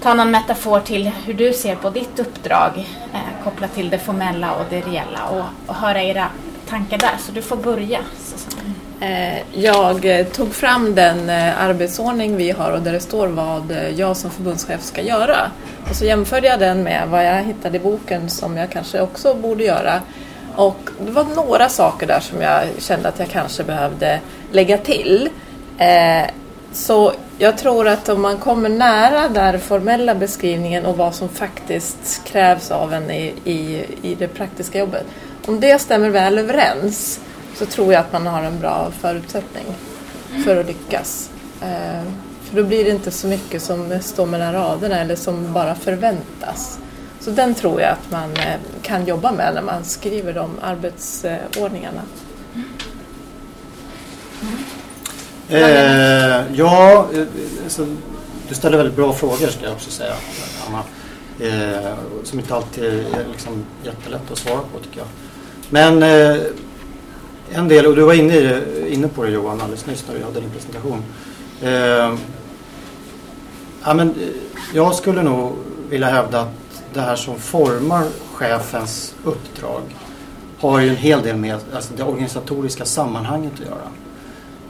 [0.02, 4.52] ta någon metafor till hur du ser på ditt uppdrag eh, kopplat till det formella
[4.52, 6.28] och det reella och, och höra era
[6.70, 7.18] tankar där.
[7.20, 8.74] Så du får börja Susanne.
[9.02, 13.78] Eh, jag eh, tog fram den eh, arbetsordning vi har och där det står vad
[13.96, 15.52] jag som förbundschef ska göra.
[15.90, 19.34] Och så jämförde jag den med vad jag hittade i boken som jag kanske också
[19.34, 20.02] borde göra.
[20.56, 24.20] Och det var några saker där som jag kände att jag kanske behövde
[24.52, 25.30] lägga till.
[26.72, 32.22] Så jag tror att om man kommer nära den formella beskrivningen och vad som faktiskt
[32.26, 35.06] krävs av en i, i, i det praktiska jobbet.
[35.50, 37.20] Om det stämmer väl överens
[37.56, 39.66] så tror jag att man har en bra förutsättning
[40.46, 41.30] för att lyckas.
[41.62, 42.04] Eh,
[42.44, 46.80] För då blir det inte så mycket som står mellan raderna eller som bara förväntas.
[47.20, 52.02] Så den tror jag att man eh, kan jobba med när man skriver de arbetsordningarna.
[55.50, 57.26] Eh, ja, eh,
[57.68, 57.96] så,
[58.50, 60.14] du ställer väldigt bra frågor ska jag också säga,
[60.68, 60.84] Anna.
[61.40, 65.08] Eh, som inte alltid är liksom jättelätt att svara på tycker jag.
[65.70, 66.38] Men eh,
[67.52, 70.20] en del, och du var inne, i det, inne på det Johan alldeles nyss när
[70.20, 71.04] du hade din presentation.
[71.62, 72.16] Eh,
[73.84, 74.28] ja, men, eh,
[74.74, 75.56] jag skulle nog
[75.90, 78.04] vilja hävda att det här som formar
[78.34, 79.82] chefens uppdrag
[80.60, 83.90] har ju en hel del med alltså det organisatoriska sammanhanget att göra.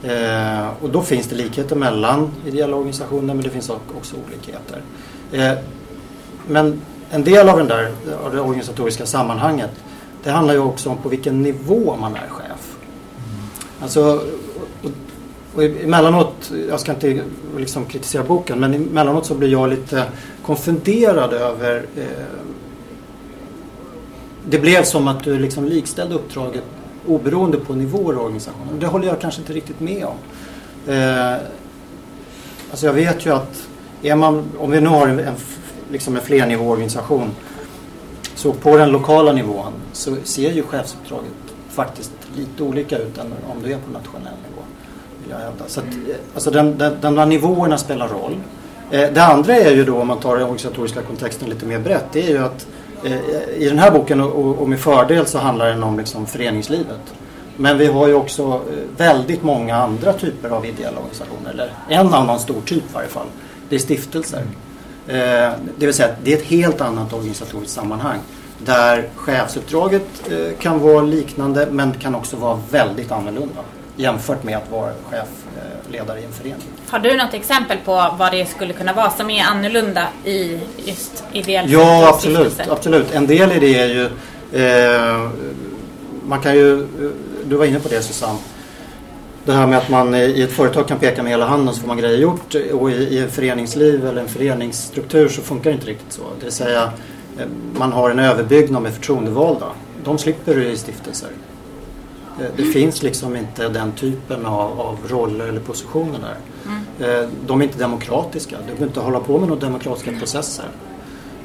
[0.02, 4.82] Eh, och då finns det likheter mellan ideella organisationer men det finns också olikheter.
[5.32, 5.52] Eh,
[6.46, 7.90] men en del av, den där,
[8.24, 9.70] av det organisatoriska sammanhanget
[10.22, 12.76] det handlar ju också om på vilken nivå man är chef.
[13.80, 14.20] Alltså,
[14.82, 14.90] och,
[15.54, 17.22] och emellanåt, jag ska inte
[17.56, 20.04] liksom kritisera boken, men emellanåt så blir jag lite
[20.42, 22.04] konfunderad över eh,
[24.48, 26.64] det blev som att du liksom likställde uppdraget
[27.06, 28.78] oberoende på nivåer i organisationen.
[28.80, 30.16] Det håller jag kanske inte riktigt med om.
[30.94, 31.34] Eh,
[32.70, 33.68] alltså jag vet ju att
[34.02, 35.34] är man, om vi nu har en, en,
[35.90, 37.30] liksom en flernivåorganisation
[38.40, 41.32] så på den lokala nivån så ser ju chefsuppdraget
[41.68, 44.62] faktiskt lite olika ut än om du är på nationell nivå.
[45.22, 45.64] Vill jag hävda.
[45.66, 48.36] Så att, eh, alltså den, den, de där nivåerna spelar roll.
[48.90, 52.04] Eh, det andra är ju då om man tar den organisatoriska kontexten lite mer brett.
[52.12, 52.66] Det är ju att
[53.04, 53.12] eh,
[53.56, 57.14] i den här boken och, och, med fördel så handlar den om liksom föreningslivet.
[57.56, 58.60] Men vi har ju också eh,
[58.96, 61.50] väldigt många andra typer av ideella organisationer.
[61.50, 63.26] Eller en annan stor typ i varje fall.
[63.68, 64.42] Det är stiftelser.
[65.08, 68.18] Eh, det vill säga att det är ett helt annat organisatoriskt sammanhang.
[68.58, 73.60] Där chefsuppdraget eh, kan vara liknande men kan också vara väldigt annorlunda.
[73.96, 76.66] Jämfört med att vara chefledare i en förening.
[76.88, 81.24] Har du något exempel på vad det skulle kunna vara som är annorlunda i just
[81.32, 83.12] ideell Ja, absolut, absolut.
[83.12, 84.04] En del i det är ju...
[84.52, 85.30] Eh,
[86.26, 86.86] man kan ju...
[87.44, 88.38] Du var inne på det Susanne.
[89.50, 91.88] Det här med att man i ett företag kan peka med hela handen så får
[91.88, 96.12] man grejer gjort och i, i föreningsliv eller en föreningsstruktur så funkar det inte riktigt
[96.12, 96.22] så.
[96.38, 96.92] Det vill säga
[97.38, 97.46] eh,
[97.78, 99.66] man har en överbyggnad med förtroendevalda.
[100.04, 101.28] De slipper du i stiftelser.
[102.40, 106.36] Eh, det finns liksom inte den typen av, av roller eller positioner där.
[106.66, 107.30] Mm.
[107.46, 108.56] De är inte demokratiska.
[108.58, 110.66] Du behöver inte hålla på med några demokratiska processer.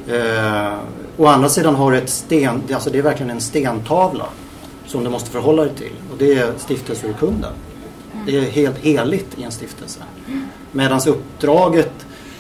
[0.08, 0.78] Eh,
[1.18, 4.26] å andra sidan har du ett sten, alltså det är verkligen en stentavla
[4.86, 7.54] som du måste förhålla dig till och det är stiftelseurkunden.
[8.26, 10.00] Det är helt heligt i en stiftelse.
[10.72, 11.92] Medan uppdraget,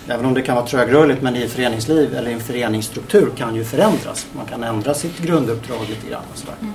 [0.07, 3.63] även om det kan vara trögrörligt, men i föreningsliv eller i en föreningsstruktur kan ju
[3.63, 4.27] förändras.
[4.35, 6.23] Man kan ändra sitt grunduppdrag lite grann.
[6.31, 6.55] Och sådär.
[6.61, 6.73] Mm.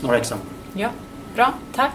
[0.00, 0.48] Några exempel.
[0.72, 0.88] Ja,
[1.34, 1.54] bra.
[1.74, 1.92] Tack.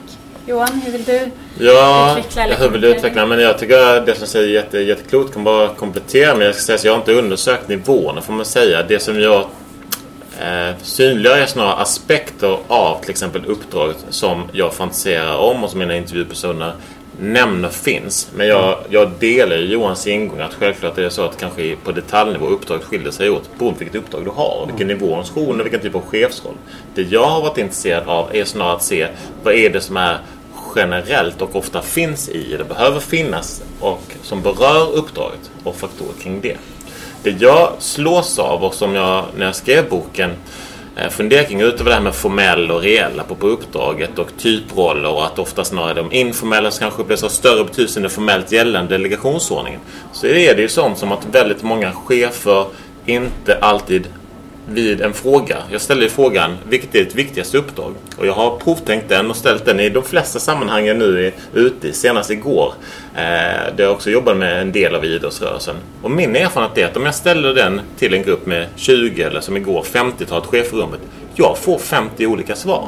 [0.48, 2.48] Johan, hur vill du ja, utveckla?
[2.48, 3.26] Ja, hur vill du utveckla?
[3.26, 6.36] Men jag tycker det som säger jätte, jätteklokt kan bara komplettera.
[6.36, 8.84] Men jag ska säga att jag har inte undersökt nivåerna får man säga.
[8.84, 9.46] Det som jag
[10.42, 15.80] eh, synliggör är snarare aspekter av till exempel uppdraget som jag fantiserar om och som
[15.80, 16.74] mina intervjupersoner
[17.20, 18.32] nämner finns.
[18.36, 21.92] Men jag, jag delar ju Johans ingång att självklart är det så att kanske på
[21.92, 24.66] detaljnivå uppdraget skiljer sig åt beroende på vilket uppdrag du har.
[24.68, 26.56] Vilken nivå och vilken typ av chefsroll.
[26.96, 29.08] Det jag har varit intresserad av är snarare att se
[29.44, 30.20] vad är det som är
[30.76, 36.42] generellt och ofta finns i, eller behöver finnas och som berör uppdraget och faktorer kring
[36.42, 36.58] det.
[37.26, 40.36] Det jag slås av och som jag när jag skrev boken eh,
[40.96, 45.26] funderar funderade kring utöver det här med formell och reella på uppdraget och typroller och
[45.26, 48.98] att ofta snarare de informella som kanske upplevs ha större betydelse än det formellt gällande
[48.98, 49.80] delegationsordningen.
[50.14, 52.66] Så är det ju sånt som att väldigt många chefer
[53.06, 54.08] inte alltid
[54.68, 55.58] vid en fråga.
[55.72, 57.94] Jag ställer ju frågan, vilket är ditt viktigaste uppdrag?
[58.18, 62.30] Och jag har provtänkt den och ställt den i de flesta sammanhangen nu ute, senast
[62.32, 62.74] igår.
[63.16, 63.22] Eh,
[63.76, 65.76] där jag också jobbade med en del av idrottsrörelsen.
[66.02, 69.42] Och min erfarenhet är att om jag ställer den till en grupp med 20 eller
[69.42, 71.00] som igår 50-talet chefrummet.
[71.36, 72.88] Jag får 50 olika svar.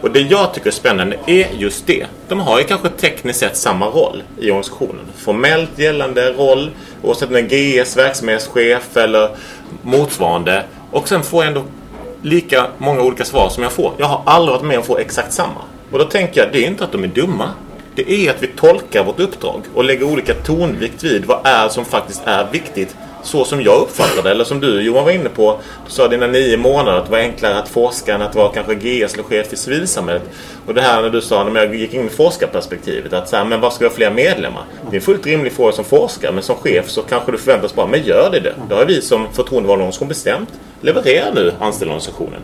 [0.00, 2.06] Och det jag tycker är spännande är just det.
[2.28, 5.04] De har ju kanske tekniskt sett samma roll i organisationen.
[5.16, 6.70] Formellt gällande roll,
[7.02, 9.28] oavsett om det är GS, verksamhetschef eller
[9.82, 10.64] motsvarande.
[10.90, 11.64] Och sen får jag ändå
[12.22, 13.92] lika många olika svar som jag får.
[13.98, 15.60] Jag har aldrig varit med om att få exakt samma.
[15.92, 17.50] Och då tänker jag, det är inte att de är dumma.
[17.94, 21.84] Det är att vi tolkar vårt uppdrag och lägger olika tonvikt vid vad är som
[21.84, 25.60] faktiskt är viktigt så som jag uppfattar det, eller som du Johan var inne på.
[25.86, 28.74] Du sa dina nio månader att det var enklare att forska än att vara kanske
[28.74, 30.22] GS eller chef i civilsamhället.
[30.66, 33.44] Och det här när du sa, när jag gick in i forskarperspektivet, att så här,
[33.44, 34.62] men vad ska vi ha fler medlemmar?
[34.90, 37.74] Det är en fullt rimlig fråga som forskare, men som chef så kanske du förväntas
[37.74, 38.54] bara, men gör det det.
[38.68, 40.50] Det har vi som förtroendevalda organisation bestämt.
[40.80, 42.40] Leverera nu anställningsorganisationen.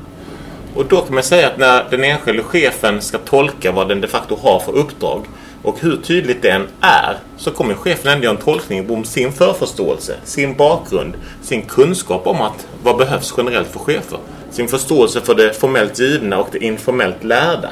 [0.74, 4.08] Och då kan man säga att när den enskilde chefen ska tolka vad den de
[4.08, 5.24] facto har för uppdrag
[5.66, 9.32] och hur tydligt det än är så kommer chefen ändå göra en tolkning om sin
[9.32, 14.18] förförståelse, sin bakgrund, sin kunskap om att vad behövs generellt för chefer.
[14.50, 17.70] Sin förståelse för det formellt givna och det informellt lärda.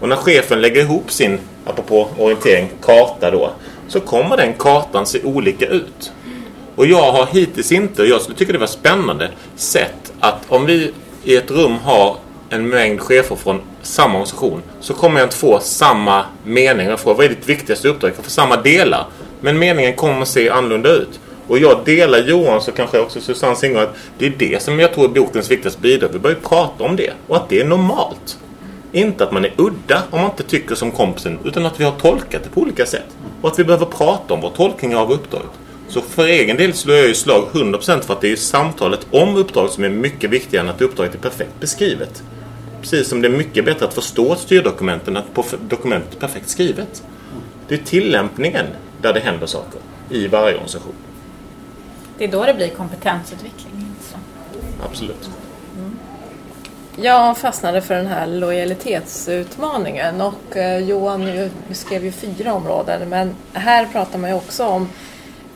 [0.00, 3.50] Och när chefen lägger ihop sin, apropå orientering, karta då,
[3.88, 6.12] så kommer den kartan se olika ut.
[6.76, 10.66] Och jag har hittills inte, och jag skulle tycka det var spännande, sett att om
[10.66, 10.92] vi
[11.24, 12.16] i ett rum har
[12.50, 16.86] en mängd chefer från samma organisation så kommer jag inte få samma mening.
[16.86, 18.08] Jag får vad är ditt viktigaste uppdrag?
[18.08, 19.06] Jag kan få samma delar.
[19.40, 21.20] Men meningen kommer att se annorlunda ut.
[21.48, 24.94] Och jag delar Johans och kanske också Susanne Singer, att det är det som jag
[24.94, 26.08] tror är bokens viktigaste bidrag.
[26.12, 28.38] Vi börjar prata om det och att det är normalt.
[28.92, 31.92] Inte att man är udda om man inte tycker som kompisen utan att vi har
[31.92, 33.06] tolkat det på olika sätt.
[33.42, 35.50] Och att vi behöver prata om vår tolkning av uppdraget.
[35.88, 39.36] Så för egen del slår jag ju slag 100% för att det är samtalet om
[39.36, 42.22] uppdraget som är mycket viktigare än att uppdraget är perfekt beskrivet.
[42.80, 45.26] Precis som det är mycket bättre att förstå ett styrdokument än att
[45.68, 47.02] dokumentet perfekt skrivet.
[47.68, 48.66] Det är tillämpningen
[49.02, 50.94] där det händer saker i varje organisation.
[52.18, 53.86] Det är då det blir kompetensutveckling.
[54.00, 54.16] Så.
[54.84, 55.30] Absolut.
[55.78, 55.98] Mm.
[56.96, 63.86] Jag fastnade för den här lojalitetsutmaningen och eh, Johan beskrev ju fyra områden men här
[63.92, 64.88] pratar man ju också om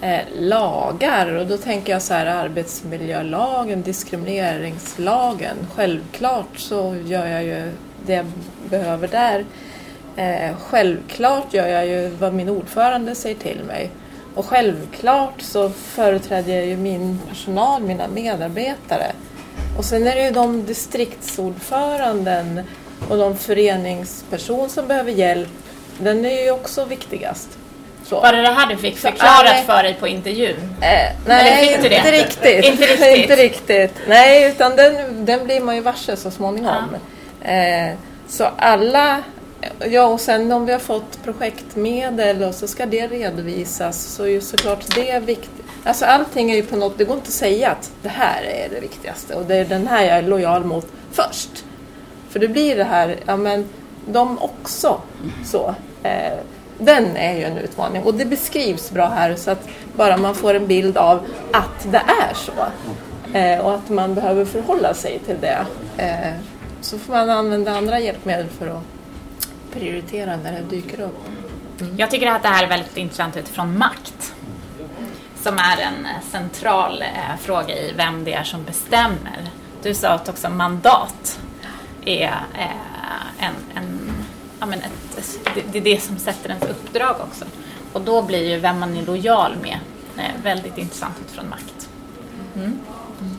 [0.05, 5.57] eh, lagar och då tänker jag så här arbetsmiljölagen, diskrimineringslagen.
[5.75, 7.73] Självklart så gör jag ju
[8.07, 8.27] det jag
[8.71, 9.45] behöver där.
[10.17, 13.91] Eh, självklart gör jag ju vad min ordförande säger till mig.
[14.35, 19.13] Och självklart så företräder jag ju min personal, mina medarbetare.
[19.79, 22.61] Och sen är det ju de distriktsordföranden
[23.09, 25.49] och de föreningsperson som behöver hjälp.
[25.99, 27.59] Den är ju också viktigast.
[28.05, 28.21] Så.
[28.21, 29.65] Var det det här du fick förklarat nej.
[29.67, 30.57] för dig på intervjun?
[30.81, 32.65] Eh, nej, inte, inte, riktigt.
[32.65, 33.17] inte riktigt.
[33.17, 33.93] inte riktigt.
[34.09, 36.97] Nej, utan den, den blir man ju varse så småningom.
[37.43, 37.51] Ja.
[37.51, 37.95] Eh,
[38.29, 39.23] så alla
[39.91, 44.29] Ja, och sen om vi har fått projektmedel och så ska det redovisas så är
[44.29, 45.65] ju såklart det viktigt.
[45.85, 48.69] Alltså allting är ju på något, det går inte att säga att det här är
[48.69, 51.65] det viktigaste och det är den här jag är lojal mot först.
[52.31, 53.69] För det blir det här, ja men
[54.07, 55.01] de också.
[55.45, 56.39] Så, eh,
[56.79, 60.55] den är ju en utmaning och det beskrivs bra här så att bara man får
[60.55, 62.53] en bild av att det är så
[63.39, 65.67] eh, och att man behöver förhålla sig till det
[65.97, 66.35] eh,
[66.81, 68.83] så får man använda andra hjälpmedel för att
[69.73, 71.27] prioritera när det dyker upp.
[71.81, 71.97] Mm.
[71.97, 74.35] Jag tycker att det här är väldigt intressant utifrån makt.
[75.43, 79.51] Som är en eh, central eh, fråga i vem det är som bestämmer.
[79.83, 81.41] Du sa att också mandat
[82.05, 84.13] är eh, en, en
[84.61, 87.45] ja, men ett, Alltså, det, det är det som sätter ens uppdrag också.
[87.93, 89.79] Och då blir ju vem man är lojal med
[90.17, 91.89] eh, väldigt intressant utifrån makt.
[92.55, 92.67] Mm.
[92.67, 93.39] mm.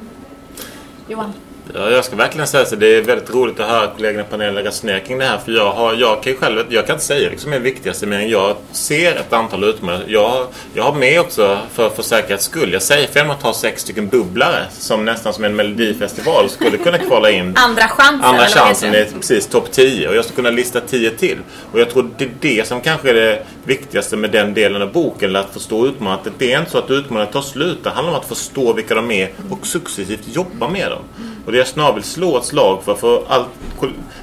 [1.07, 1.33] Johan?
[1.73, 2.75] Ja, jag ska verkligen säga så.
[2.75, 5.37] Det är väldigt roligt att höra kollegorna i panelen ner kring det här.
[5.37, 8.07] För jag, har, jag kan ju själv, jag kan inte säga det som är viktigaste
[8.07, 10.05] men jag ser ett antal utmaningar.
[10.07, 12.73] Jag, jag har med också för, för säkerhets skull.
[12.73, 16.97] Jag säger för att ta sex stycken bubblare som nästan som en melodifestival skulle kunna
[16.97, 17.53] kvala in.
[17.57, 18.25] Andra chansen.
[18.25, 21.37] Andra chansen är precis topp 10 och jag ska kunna lista 10 till.
[21.71, 24.91] Och jag tror det är det som kanske är det viktigaste med den delen av
[24.91, 25.35] boken.
[25.35, 26.33] Att förstå utmaningen.
[26.37, 27.83] Det är inte så att utmaningen tar slut.
[27.83, 31.01] Det handlar om att förstå vilka de är och successivt jobba med dem.
[31.45, 33.47] Och det jag snarare vill slå ett slag för, för allt,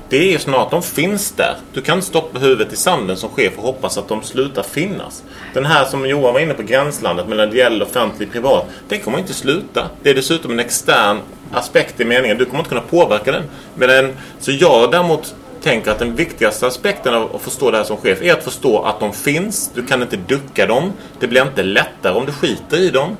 [0.08, 1.56] det är snarare att de finns där.
[1.72, 5.22] Du kan inte stoppa huvudet i sanden som chef och hoppas att de slutar finnas.
[5.54, 8.66] Den här som Johan var inne på, gränslandet mellan ideell, offentlig och privat.
[8.88, 9.88] Den kommer inte sluta.
[10.02, 11.18] Det är dessutom en extern
[11.52, 12.38] aspekt i meningen.
[12.38, 13.42] Du kommer inte kunna påverka den.
[13.74, 17.84] Men den så jag däremot tänker att den viktigaste aspekten av att förstå det här
[17.84, 19.70] som chef är att förstå att de finns.
[19.74, 20.92] Du kan inte ducka dem.
[21.20, 23.16] Det blir inte lättare om du skiter i dem.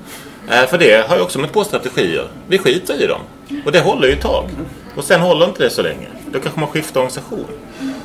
[0.50, 2.28] Eh, för det har ju också med två strategier.
[2.48, 3.20] Vi skiter i dem.
[3.64, 4.48] Och det håller ju ett tag.
[4.96, 6.06] Och sen håller inte det så länge.
[6.32, 7.46] Då kanske man skiftar organisation.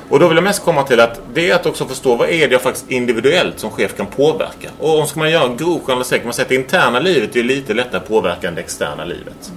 [0.10, 2.48] Och då vill jag mest komma till att det är att också förstå vad är
[2.48, 4.70] det jag faktiskt individuellt som chef kan påverka.
[4.80, 7.36] Och om ska man göra en grov journalistik kan man säga att det interna livet
[7.36, 9.52] är lite lättare att påverka än det externa livet.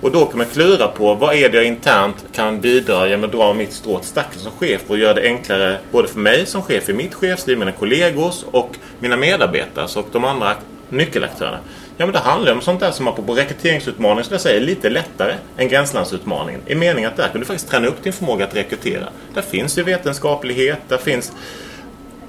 [0.00, 3.32] Och då kan man klura på vad är det jag internt kan bidra genom att
[3.32, 6.62] dra mitt strå till stacken som chef och göra det enklare både för mig som
[6.62, 10.54] chef i mitt chefsliv, mina kollegors och mina medarbetare och de andra
[10.88, 11.58] nyckelaktörerna.
[11.96, 14.90] Ja, men det handlar om sånt där som apropå rekryteringsutmaningen, skulle jag säga, är lite
[14.90, 16.60] lättare än gränslandsutmaningen.
[16.66, 19.08] I meningen att där kan du faktiskt träna upp din förmåga att rekrytera.
[19.34, 21.32] Där finns ju vetenskaplighet, där finns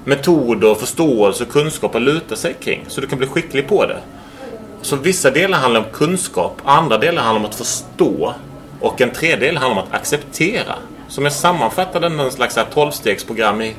[0.04, 2.84] metoder, förståelse och kunskap att luta sig kring.
[2.88, 3.98] Så du kan bli skicklig på det.
[4.82, 8.34] Så vissa delar handlar om kunskap, andra delar handlar om att förstå
[8.80, 10.74] och en tredjedel handlar om att acceptera.
[11.08, 13.74] Som jag sammanfattade någon slags tolvstegsprogram i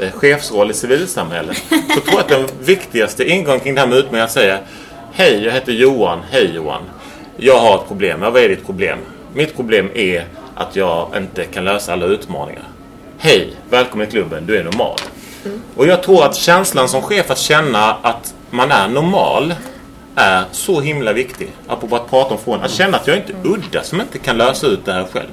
[0.00, 1.56] eh, chefsroll i civilsamhället.
[1.94, 4.58] Så tror jag att den viktigaste ingången kring det här med utmaningar är att säga
[5.16, 6.20] Hej, jag heter Johan.
[6.30, 6.82] Hej Johan.
[7.36, 8.22] Jag har ett problem.
[8.22, 8.98] Ja, vad är ditt problem?
[9.34, 12.62] Mitt problem är att jag inte kan lösa alla utmaningar.
[13.18, 14.46] Hej, välkommen i klubben.
[14.46, 14.98] Du är normal.
[15.44, 15.62] Mm.
[15.76, 19.54] Och jag tror att känslan som chef att känna att man är normal
[20.14, 21.48] är så himla viktig.
[21.66, 22.62] Apropå att prata om frågan.
[22.62, 25.30] Att känna att jag inte är udda som inte kan lösa ut det här själv.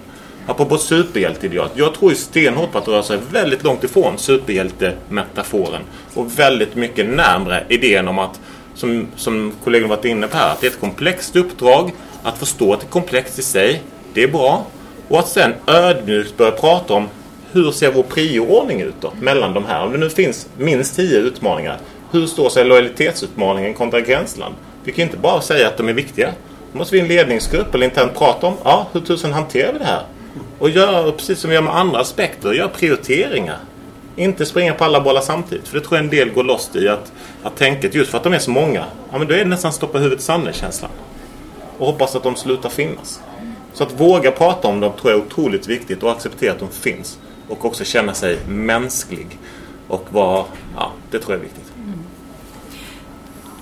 [0.47, 1.69] Apropå superhjälteideal.
[1.75, 5.81] Jag tror ju stenhårt på att röra sig väldigt långt ifrån superhjältemetaforen.
[6.13, 8.39] Och väldigt mycket närmre idén om att
[8.75, 11.91] som, som kollegorna varit inne på här, att det är ett komplext uppdrag.
[12.23, 13.81] Att förstå att det är komplext i sig,
[14.13, 14.65] det är bra.
[15.07, 17.09] Och att sen ödmjukt börja prata om
[17.51, 19.83] hur ser vår prioordning ut då, mellan de här?
[19.83, 21.77] Om det nu finns minst tio utmaningar,
[22.11, 24.55] hur står sig lojalitetsutmaningen kontra gränsland?
[24.83, 26.31] Vi kan inte bara säga att de är viktiga.
[26.71, 29.79] Då måste vi i en ledningsgrupp eller internt prata om, ja, hur tusen hanterar vi
[29.79, 30.03] det här?
[30.59, 33.57] Och göra precis som vi gör med andra aspekter, göra prioriteringar.
[34.15, 35.67] Inte springa på alla bollar samtidigt.
[35.67, 37.11] För det tror jag en del går lost i att,
[37.43, 38.85] att tänket, just för att de är så många.
[39.11, 40.91] Ja men då är det nästan stoppa huvudet i sanden känslan.
[41.77, 43.21] Och hoppas att de slutar finnas.
[43.73, 46.69] Så att våga prata om dem tror jag är otroligt viktigt och acceptera att de
[46.69, 47.19] finns.
[47.47, 49.39] Och också känna sig mänsklig.
[49.87, 50.45] Och vara,
[50.75, 51.70] ja det tror jag är viktigt.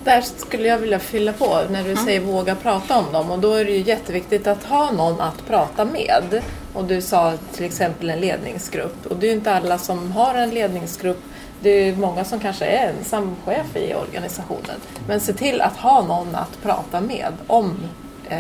[0.03, 2.05] Där skulle jag vilja fylla på när du mm.
[2.05, 5.47] säger våga prata om dem och då är det ju jätteviktigt att ha någon att
[5.47, 6.43] prata med.
[6.73, 10.35] Och du sa till exempel en ledningsgrupp och det är ju inte alla som har
[10.35, 11.21] en ledningsgrupp.
[11.61, 14.75] Det är många som kanske är ensam chef i organisationen.
[15.07, 17.75] Men se till att ha någon att prata med om
[18.29, 18.39] eh,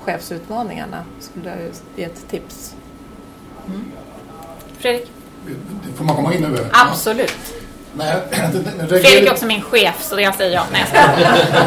[0.00, 1.58] chefsutmaningarna skulle jag
[1.96, 2.74] ge ett tips.
[3.66, 3.84] Mm.
[4.78, 5.10] Fredrik?
[5.96, 6.58] Får man komma in nu?
[6.72, 7.55] Absolut.
[7.96, 8.16] Nej,
[8.88, 10.62] Fredrik är också min chef så jag säger ja.
[10.72, 10.84] Nej,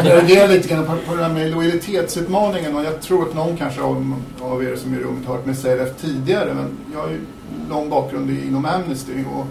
[0.03, 3.57] jag reagerar lite grann på, på det här med lojalitetsutmaningen och jag tror att någon
[3.57, 6.77] kanske av, av er som är i rummet har hört mig säga det tidigare men
[6.93, 7.19] jag har ju
[7.69, 9.45] lång bakgrund inom Amnesty och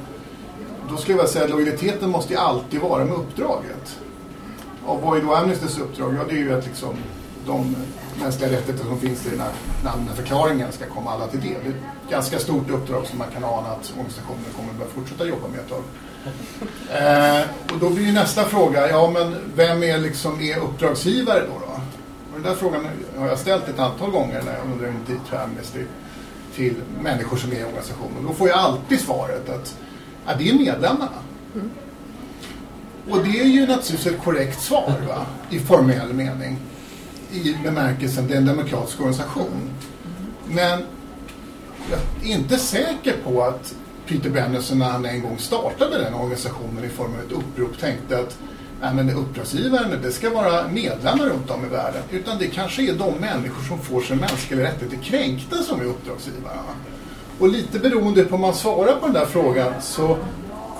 [0.91, 3.99] då skulle jag säga att lojaliteten måste ju alltid vara med uppdraget.
[4.87, 6.15] Och vad är då Amnestys uppdrag?
[6.19, 6.95] Ja, det är ju att liksom
[7.47, 7.77] de
[8.21, 9.53] mänskliga rättigheter som finns i den här
[9.85, 11.61] namnförklaringen ska komma alla till del.
[11.63, 14.91] Det är ett ganska stort uppdrag som man kan ana att organisationen kommer att börja
[14.91, 15.83] fortsätta jobba med ett tag.
[16.91, 21.53] Eh, och då blir ju nästa fråga, ja men vem är liksom är uppdragsgivare då?
[21.67, 21.73] då?
[22.33, 22.87] Och den där frågan
[23.19, 25.85] har jag ställt ett antal gånger när jag under en tid för Amnesty
[26.55, 28.27] till människor som är i organisationen.
[28.27, 29.77] Då får jag alltid svaret att
[30.27, 31.19] ja, det är medlemmarna.
[31.55, 31.71] Mm.
[33.11, 35.27] Och det är ju naturligtvis ett korrekt svar va?
[35.51, 36.59] i formell mening.
[37.33, 39.71] I bemärkelsen det är en demokratisk organisation.
[40.47, 40.83] Men
[41.91, 43.75] jag är inte säker på att
[44.07, 48.19] Peter Bennison när han en gång startade den organisationen i form av ett upprop tänkte
[48.19, 48.39] att
[48.81, 52.03] nej, men uppdragsgivaren det ska vara medlemmar runt om i världen.
[52.11, 56.63] Utan det kanske är de människor som får sina mänskliga rättigheter kränkta som är uppdragsgivarna.
[57.39, 60.19] Och lite beroende på hur man svarar på den där frågan så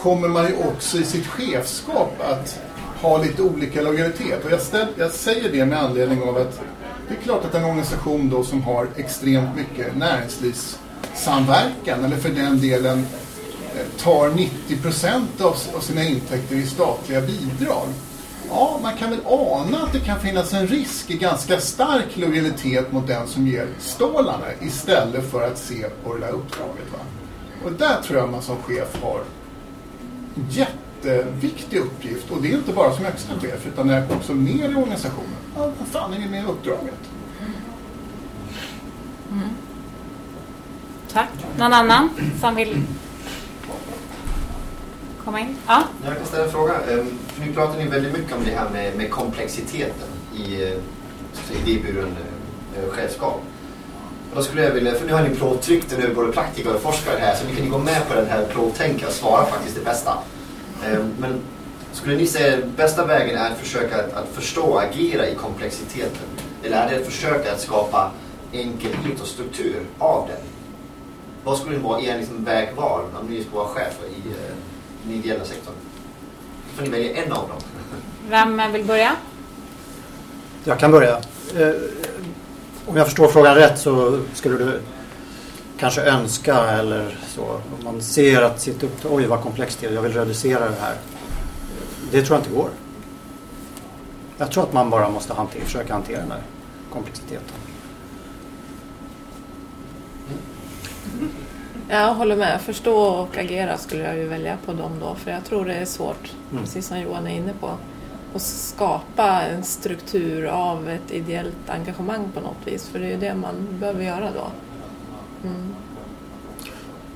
[0.03, 2.61] kommer man ju också i sitt chefskap att
[3.01, 4.45] har lite olika lojalitet.
[4.45, 6.61] Och jag, ställ, jag säger det med anledning av att
[7.09, 12.61] det är klart att en organisation då som har extremt mycket näringslivssamverkan eller för den
[12.61, 17.89] delen eh, tar 90 procent av, av sina intäkter i statliga bidrag.
[18.51, 22.93] Ja, man kan väl ana att det kan finnas en risk i ganska stark lojalitet
[22.93, 26.93] mot den som ger stålarna istället för att se på det där uppdraget.
[26.93, 26.99] Va?
[27.65, 29.21] Och där tror jag man som chef har
[31.05, 32.31] jätteviktig uppgift.
[32.31, 35.37] Och det är inte bara som högsta chef utan det är också ner i organisationen.
[35.57, 36.95] Ja, vad fan är det med uppdraget?
[39.31, 39.49] Mm.
[41.13, 41.29] Tack.
[41.59, 42.83] Någon annan som vill
[45.25, 45.57] komma in?
[45.67, 45.83] Ja?
[46.05, 46.75] Jag kan ställa en fråga.
[46.91, 52.17] Ehm, nu pratar ni väldigt mycket om det här med, med komplexiteten i eh, idéburen
[52.77, 53.43] eh, chefskap.
[54.35, 57.37] då skulle jag vilja, för nu har ni provtryckt nu både praktiker och forskare här,
[57.37, 60.19] så nu kan ni gå med på den här provtänka och svara faktiskt det bästa.
[60.85, 61.41] Ehm, men
[61.93, 65.35] skulle ni säga att bästa vägen är att försöka att, att förstå och agera i
[65.35, 66.29] komplexiteten?
[66.63, 68.11] Eller är det att försöka att skapa
[68.53, 70.41] enkelhet och struktur av den?
[71.45, 74.55] Vad skulle vara er liksom vägval om ni ska vara chefer i eh,
[75.03, 75.75] den ideella sektorn?
[76.75, 77.59] Får ni välja en av dem.
[78.29, 79.17] Vem vill börja?
[80.65, 81.17] Jag kan börja.
[81.57, 81.73] Eh,
[82.87, 84.81] om jag förstår frågan rätt så skulle du
[85.79, 87.45] kanske önska eller så.
[87.45, 90.81] Om man ser att sitt uppdrag, oj vad komplext det är, jag vill reducera det
[90.81, 90.97] här.
[92.11, 92.71] Det tror jag inte går.
[94.39, 96.43] Jag tror att man bara måste hantera, försöka hantera den här
[96.93, 97.55] komplexiteten.
[101.89, 102.61] Jag håller med.
[102.61, 105.15] Förstå och agera skulle jag ju välja på dem då.
[105.15, 106.65] För jag tror det är svårt, mm.
[106.65, 107.71] precis som Johan är inne på,
[108.35, 112.89] att skapa en struktur av ett ideellt engagemang på något vis.
[112.89, 114.47] För det är ju det man behöver göra då.
[115.45, 115.75] Mm.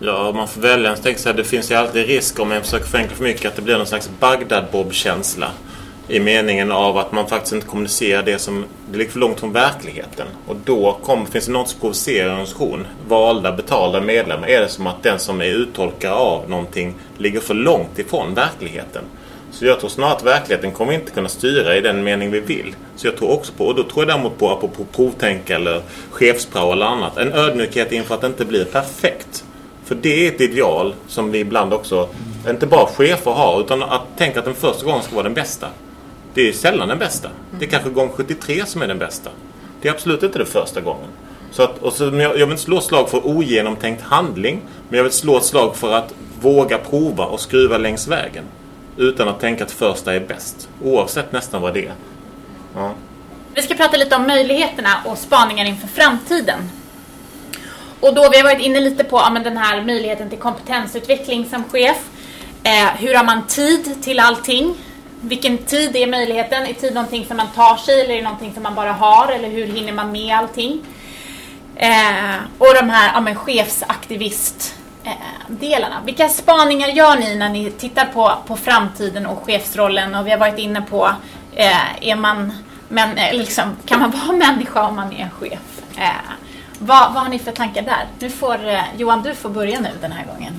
[0.00, 2.48] Ja, om man får välja så tänker jag att det finns ju alltid risk om
[2.48, 5.50] man försöker förenkla för mycket att det blir någon slags Bagdad-Bob-känsla.
[6.08, 9.52] I meningen av att man faktiskt inte kommunicerar det som det ligger för långt från
[9.52, 10.26] verkligheten.
[10.46, 12.86] Och då kom, finns det något som provocerar en organisation.
[13.08, 14.48] Valda, betalda medlemmar.
[14.48, 19.04] Är det som att den som är uttolkare av någonting ligger för långt ifrån verkligheten.
[19.53, 22.74] Så jag tror snarare att verkligheten kommer inte kunna styra i den mening vi vill.
[22.96, 26.72] Så jag tror också på, och då tror jag däremot på, apropå provtänk eller chefsprao
[26.72, 29.44] eller annat, en ödmjukhet inför att det inte blir perfekt.
[29.84, 32.09] För det är ett ideal som vi ibland också,
[32.50, 35.68] inte bara chefer har, utan att tänka att den första gången ska vara den bästa.
[36.34, 37.28] Det är sällan den bästa.
[37.59, 39.30] Det är kanske gång 73 som är den bästa.
[39.82, 41.09] Det är absolut inte den första gången.
[41.50, 44.96] Så att, och så, jag, jag vill inte slå ett slag för ogenomtänkt handling, men
[44.96, 48.44] jag vill slå ett slag för att våga prova och skruva längs vägen.
[48.97, 50.68] Utan att tänka att första är bäst.
[50.82, 51.95] Oavsett nästan vad det är.
[52.74, 52.95] Ja.
[53.55, 56.59] Vi ska prata lite om möjligheterna och spaningar inför framtiden.
[58.01, 61.47] Och då, vi har varit inne lite på ja, men den här möjligheten till kompetensutveckling
[61.51, 61.97] som chef.
[62.62, 64.74] Eh, hur har man tid till allting?
[65.20, 66.66] Vilken tid är möjligheten?
[66.66, 69.32] Är tid någonting som man tar sig eller är det någonting som man bara har?
[69.32, 70.80] Eller hur hinner man med allting?
[71.76, 74.74] Eh, och de här ja, men chefsaktivist
[75.05, 75.12] Eh,
[75.48, 76.00] delarna.
[76.05, 80.14] Vilka spaningar gör ni när ni tittar på, på framtiden och chefsrollen?
[80.14, 81.11] Och vi har varit inne på,
[81.55, 82.53] eh, är man,
[82.88, 85.61] men, eh, liksom, kan man vara människa om man är chef?
[85.96, 86.11] Eh,
[86.78, 88.07] vad, vad har ni för tankar där?
[88.18, 90.53] Nu får, eh, Johan, du får börja nu den här gången.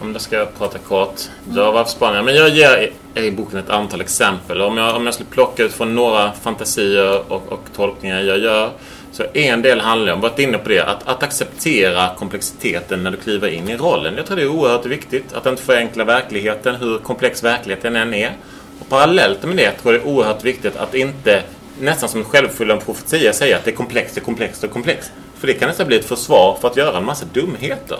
[0.00, 1.20] Om jag ska prata kort.
[1.54, 2.24] Jag har varit.
[2.24, 4.62] Men jag ger i boken ett antal exempel.
[4.62, 8.70] Om jag, om jag skulle plocka ut från några fantasier och, och tolkningar jag gör.
[9.12, 13.16] Så en del handlar om, varit inne på det, att, att acceptera komplexiteten när du
[13.16, 14.14] kliver in i rollen.
[14.16, 15.32] Jag tror det är oerhört viktigt.
[15.32, 18.36] Att inte förenkla verkligheten, hur komplex verkligheten än är.
[18.80, 21.42] Och parallellt med det tror jag det är oerhört viktigt att inte
[21.80, 24.70] nästan som en självuppfyllande profetia säga att det är komplext, det är komplext, det är
[24.70, 25.12] komplext.
[25.38, 27.98] För det kan nästan bli ett försvar för att göra en massa dumheter.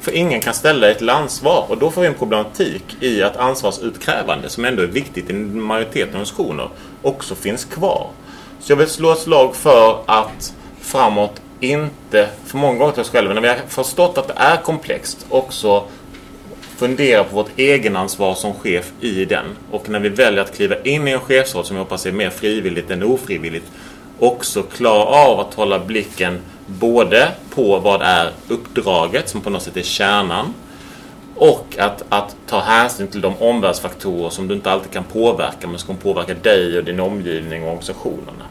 [0.00, 3.36] För ingen kan ställa ett till ansvar och då får vi en problematik i att
[3.36, 6.68] ansvarsutkrävande, som ändå är viktigt i majoriteten av organisationer,
[7.02, 8.10] också finns kvar.
[8.62, 13.10] Så jag vill slå ett slag för att framåt inte, för många gånger till oss
[13.10, 15.84] själva, när vi har förstått att det är komplext, också
[16.76, 19.44] fundera på vårt egenansvar som chef i den.
[19.70, 22.30] Och när vi väljer att kliva in i en chefsroll som jag hoppas är mer
[22.30, 23.66] frivilligt än ofrivilligt
[24.22, 29.76] också klara av att hålla blicken både på vad är uppdraget som på något sätt
[29.76, 30.54] är kärnan
[31.36, 35.78] och att, att ta hänsyn till de omvärldsfaktorer som du inte alltid kan påverka men
[35.78, 38.44] som påverka dig och din omgivning och organisationerna.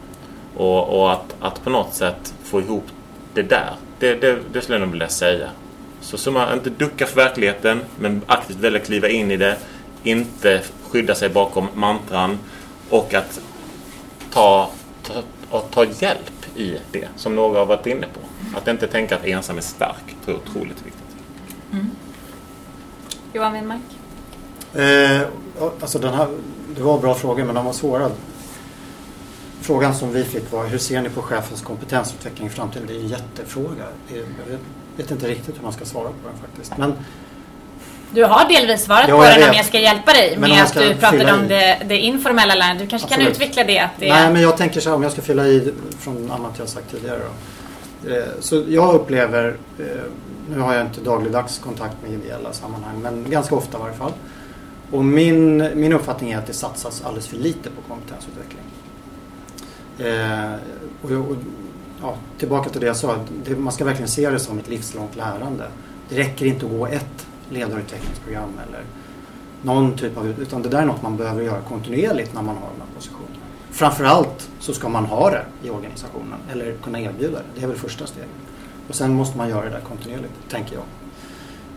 [0.56, 2.84] Och, och att, att på något sätt få ihop
[3.34, 3.74] det där.
[3.98, 5.48] Det, det, det skulle jag nog vilja säga.
[6.00, 9.56] Så man inte ducka för verkligheten men aktivt välja att kliva in i det.
[10.02, 12.38] Inte skydda sig bakom mantran
[12.90, 13.40] och att
[14.32, 14.70] ta,
[15.02, 15.14] ta,
[15.50, 18.20] ta, ta hjälp i det som några har varit inne på.
[18.58, 21.16] Att inte tänka att ensam är stark tror jag är otroligt viktigt.
[21.72, 21.90] Mm.
[23.32, 23.80] Johan Winmark?
[24.74, 25.20] Eh,
[25.80, 26.28] alltså den här,
[26.76, 28.10] det var bra frågor men de var svåra.
[29.62, 32.86] Frågan som vi fick var hur ser ni på chefens kompetensutveckling i framtiden?
[32.86, 33.84] Det är en jättefråga.
[34.08, 34.58] Jag
[34.96, 36.78] vet, inte riktigt hur man ska svara på den faktiskt.
[36.78, 36.94] Men,
[38.14, 39.48] du har delvis svarat ja, på den vet.
[39.50, 42.84] om jag ska hjälpa dig Men med att du pratade om det, det informella lärandet.
[42.84, 43.26] Du kanske Absolut.
[43.26, 43.78] kan utveckla det?
[43.78, 46.58] Att det Nej, men jag tänker så här om jag ska fylla i från annat
[46.58, 47.18] jag sagt tidigare.
[47.18, 48.10] Då.
[48.10, 49.84] Eh, Så jag upplever, eh,
[50.50, 54.12] nu har jag inte dagligdags kontakt med ideella sammanhang, men ganska ofta i varje fall.
[54.90, 58.62] Och min, min uppfattning är att det satsas alldeles för lite på kompetensutveckling.
[59.98, 60.54] Eh,
[61.02, 61.36] och, och,
[62.02, 65.16] ja, tillbaka till det jag sa, det, man ska verkligen se det som ett livslångt
[65.16, 65.64] lärande.
[66.08, 68.80] Det räcker inte att gå ett ledarutvecklingsprogram eller
[69.62, 72.68] någon typ av, utan det där är något man behöver göra kontinuerligt när man har
[72.76, 73.36] de här positionerna.
[73.70, 77.44] Framförallt så ska man ha det i organisationen eller kunna erbjuda det.
[77.54, 78.28] Det är väl första steget.
[78.88, 80.84] Och sen måste man göra det där kontinuerligt, tänker jag.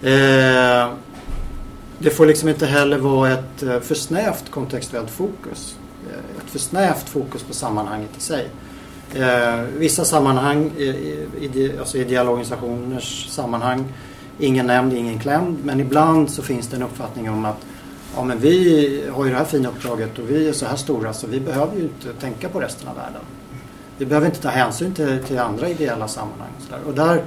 [0.01, 0.89] Eh,
[1.99, 5.77] det får liksom inte heller vara ett eh, för snävt kontextuellt fokus.
[6.55, 8.49] Ett för snävt fokus på sammanhanget i sig.
[9.15, 10.95] Eh, vissa sammanhang, eh,
[11.43, 13.83] ide- alltså ideella organisationers sammanhang,
[14.39, 15.57] ingen nämnd, ingen klämd.
[15.63, 17.57] Men ibland så finns det en uppfattning om att
[18.15, 21.13] ja, men vi har ju det här fina uppdraget och vi är så här stora
[21.13, 23.21] så vi behöver ju inte tänka på resten av världen.
[23.97, 26.49] Vi behöver inte ta hänsyn till, till andra ideella sammanhang.
[26.57, 26.81] Och, så där.
[26.87, 27.23] och där,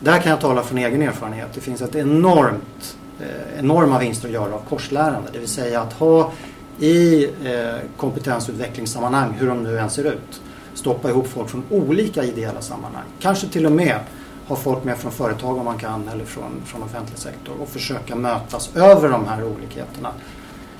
[0.00, 1.48] där kan jag tala från egen erfarenhet.
[1.54, 5.28] Det finns ett enormt, eh, enorma vinster att göra av korslärande.
[5.32, 6.32] Det vill säga att ha
[6.78, 10.40] i eh, kompetensutvecklingssammanhang, hur de nu än ser ut,
[10.74, 13.04] stoppa ihop folk från olika ideella sammanhang.
[13.20, 13.98] Kanske till och med
[14.46, 18.16] ha folk med från företag om man kan eller från, från offentlig sektor och försöka
[18.16, 20.12] mötas över de här olikheterna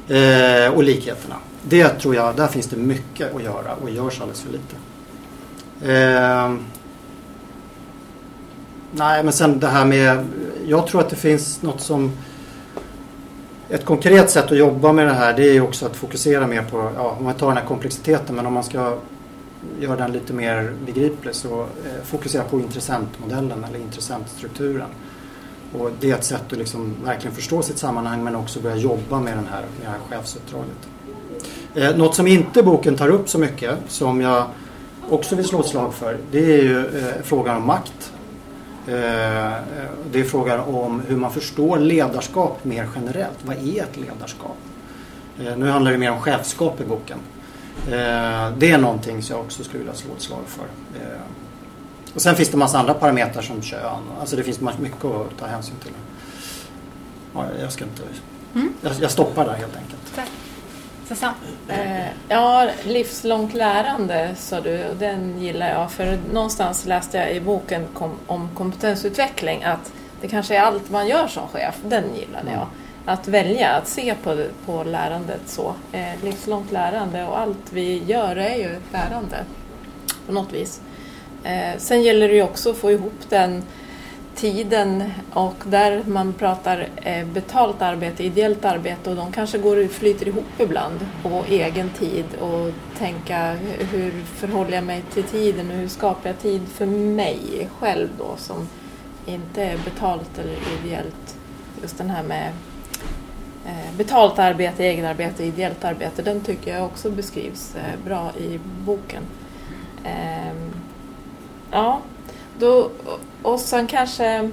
[0.09, 1.37] eh, och likheterna.
[1.63, 4.77] Det tror jag, där finns det mycket att göra och görs alldeles för lite.
[5.93, 6.55] Eh,
[8.93, 10.27] nej, men sen det här med,
[10.67, 12.13] jag tror att det finns något som
[13.75, 16.91] ett konkret sätt att jobba med det här det är också att fokusera mer på,
[16.97, 18.97] ja, om man tar den här komplexiteten men om man ska
[19.81, 24.89] göra den lite mer begriplig så eh, fokusera på intressentmodellen eller intressentstrukturen.
[25.73, 29.21] Och det är ett sätt att liksom verkligen förstå sitt sammanhang men också börja jobba
[29.21, 30.89] med, den här, med det här chefsuppdraget.
[31.75, 34.45] Eh, något som inte boken tar upp så mycket som jag
[35.11, 38.14] också vill slå ett slag för det är ju eh, frågan om makt.
[38.87, 39.53] Eh,
[40.11, 43.39] det är frågan om hur man förstår ledarskap mer generellt.
[43.43, 44.57] Vad är ett ledarskap?
[45.41, 47.19] Eh, nu handlar det mer om chefskap i boken.
[47.87, 50.67] Eh, det är någonting som jag också skulle vilja slå ett slag för.
[52.15, 54.03] Och sen finns det en massa andra parametrar som kön.
[54.21, 55.93] Alltså det finns mycket att ta hänsyn till.
[57.35, 58.03] Ja, jag ska inte...
[58.55, 58.73] Mm.
[58.81, 60.15] Jag, jag stoppar där helt enkelt.
[60.15, 60.31] Tack.
[61.09, 61.35] Susanne?
[61.69, 65.93] Eh, ja, livslångt lärande sa du och den gillar jag.
[65.93, 71.09] För någonstans läste jag i boken kom, om kompetensutveckling att det kanske är allt man
[71.09, 71.75] gör som chef.
[71.83, 72.67] Den gillade jag.
[73.07, 75.75] Att välja, att se på, på lärandet så.
[75.93, 79.45] Eh, livslångt lärande och allt vi gör är ju lärande
[80.27, 80.81] på något vis.
[81.45, 83.63] Eh, sen gäller det ju också att få ihop den
[84.37, 90.29] tiden och där man pratar eh, betalt arbete, ideellt arbete och de kanske går flyter
[90.29, 93.53] ihop ibland på egen tid och tänka
[93.93, 98.37] hur förhåller jag mig till tiden och hur skapar jag tid för mig själv då
[98.37, 98.69] som
[99.27, 101.37] inte är betalt eller ideellt.
[101.83, 102.53] Just den här med
[103.67, 109.23] eh, betalt arbete, egenarbete, ideellt arbete, den tycker jag också beskrivs eh, bra i boken.
[110.05, 110.71] Ehm,
[111.71, 112.01] ja,
[112.59, 112.91] då,
[113.43, 114.51] och sen kanske,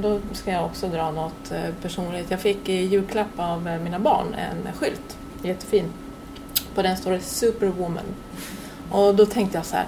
[0.00, 2.30] då ska jag också dra något eh, personligt.
[2.30, 5.92] Jag fick i julklapp av eh, mina barn en skylt, jättefin.
[6.74, 8.04] På den står det Superwoman.
[8.90, 9.86] Och då tänkte jag så här,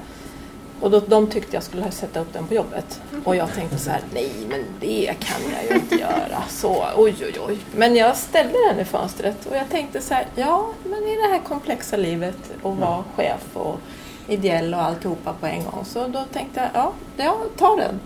[0.81, 3.01] och då, de tyckte jag skulle sätta upp den på jobbet.
[3.25, 6.43] Och jag tänkte så här, nej men det kan jag ju inte göra.
[6.49, 7.59] Så, oj oj oj.
[7.77, 11.29] Men jag ställde den i fönstret och jag tänkte så här, ja men i det
[11.33, 13.81] här komplexa livet att vara chef och
[14.29, 15.85] ideell och alltihopa på en gång.
[15.85, 18.01] Så då tänkte jag, ja, jag tar den.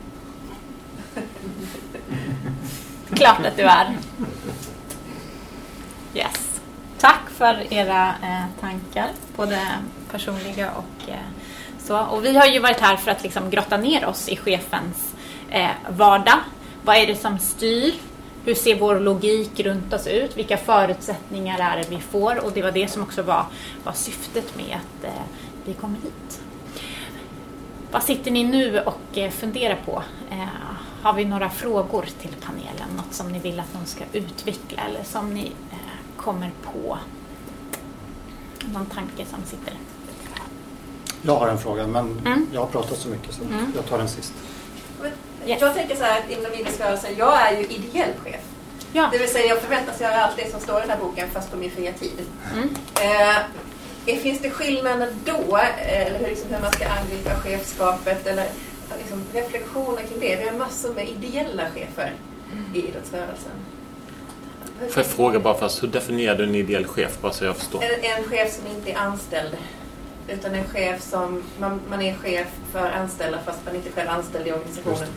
[3.14, 3.96] Klart att du är.
[6.14, 6.60] Yes.
[6.98, 9.58] Tack för era eh, tankar, både
[10.10, 11.16] personliga och eh,
[11.78, 15.14] Så, och vi har ju varit här för att liksom grotta ner oss i chefens
[15.50, 16.38] eh, vardag.
[16.84, 17.94] Vad är det som styr?
[18.44, 20.36] Hur ser vår logik runt oss ut?
[20.36, 22.44] Vilka förutsättningar är det vi får?
[22.44, 23.46] Och det var det som också var,
[23.84, 25.22] var syftet med att eh,
[25.64, 26.40] vi kom hit.
[27.90, 30.02] Vad sitter ni nu och eh, funderar på?
[30.30, 30.44] Eh,
[31.02, 32.88] har vi några frågor till panelen?
[32.96, 35.76] Något som ni vill att någon ska utveckla eller som ni eh,
[36.16, 36.98] kommer på?
[38.72, 39.74] Någon tanke som sitter?
[41.22, 42.46] Jag har en fråga men Mm.
[42.52, 43.72] jag har pratat så mycket så Mm.
[43.76, 44.32] jag tar den sist.
[45.46, 45.60] Yes.
[45.60, 48.40] Jag tänker så här att inom idrottsrörelsen, jag är ju ideell chef.
[48.92, 49.08] Ja.
[49.12, 51.50] Det vill säga jag förväntas göra allt det som står i den här boken fast
[51.50, 52.26] på min fria tid.
[52.54, 52.68] Mm.
[53.00, 53.36] Eh,
[54.06, 58.46] finns det skillnader då, eh, eller hur, liksom, hur man ska angripa chefskapet eller
[58.98, 60.36] liksom, reflektioner kring det?
[60.36, 62.12] Vi har massor med ideella chefer
[62.74, 63.52] i idrottsrörelsen.
[64.80, 67.18] Hur- Får jag fråga bara först, hur definierar du en ideell chef?
[67.20, 67.82] Bara så jag förstår.
[67.82, 69.56] En, en chef som inte är anställd.
[70.28, 74.12] Utan en chef som, man, man är chef för anställda fast man inte själv är
[74.12, 75.08] anställd i organisationen.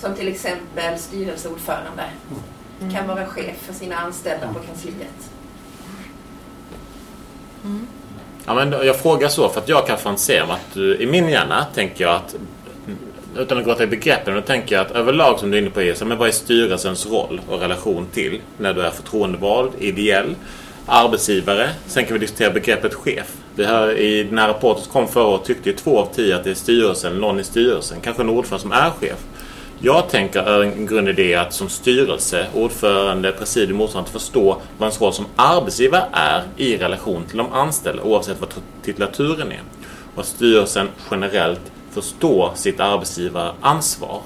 [0.00, 2.04] Som till exempel styrelseordförande.
[2.92, 5.30] Kan vara chef för sina anställda på kansliet.
[8.46, 11.28] Ja, men jag frågar så för att jag kan fantisera om att du, i min
[11.28, 12.34] hjärna tänker jag att
[13.36, 15.82] utan att gå till begreppen, då tänker jag att överlag som du är inne på
[15.82, 20.34] är så, men vad är styrelsens roll och relation till när du är förtroendevald, ideell,
[20.86, 21.70] arbetsgivare.
[21.86, 23.32] Sen kan vi diskutera begreppet chef.
[23.54, 26.36] Vi hör i den här rapporten som kom förra året tyckte ju två av tio
[26.36, 29.18] att det är styrelsen, någon i styrelsen, kanske en ordförande som är chef.
[29.84, 35.12] Jag tänker är en grundidé att som styrelse, ordförande, presidium, ordförande förstå vad ens roll
[35.12, 38.50] som arbetsgivare är i relation till de anställda oavsett vad
[38.82, 39.60] titulaturen är.
[40.14, 44.20] Och att styrelsen generellt förstår sitt arbetsgivaransvar.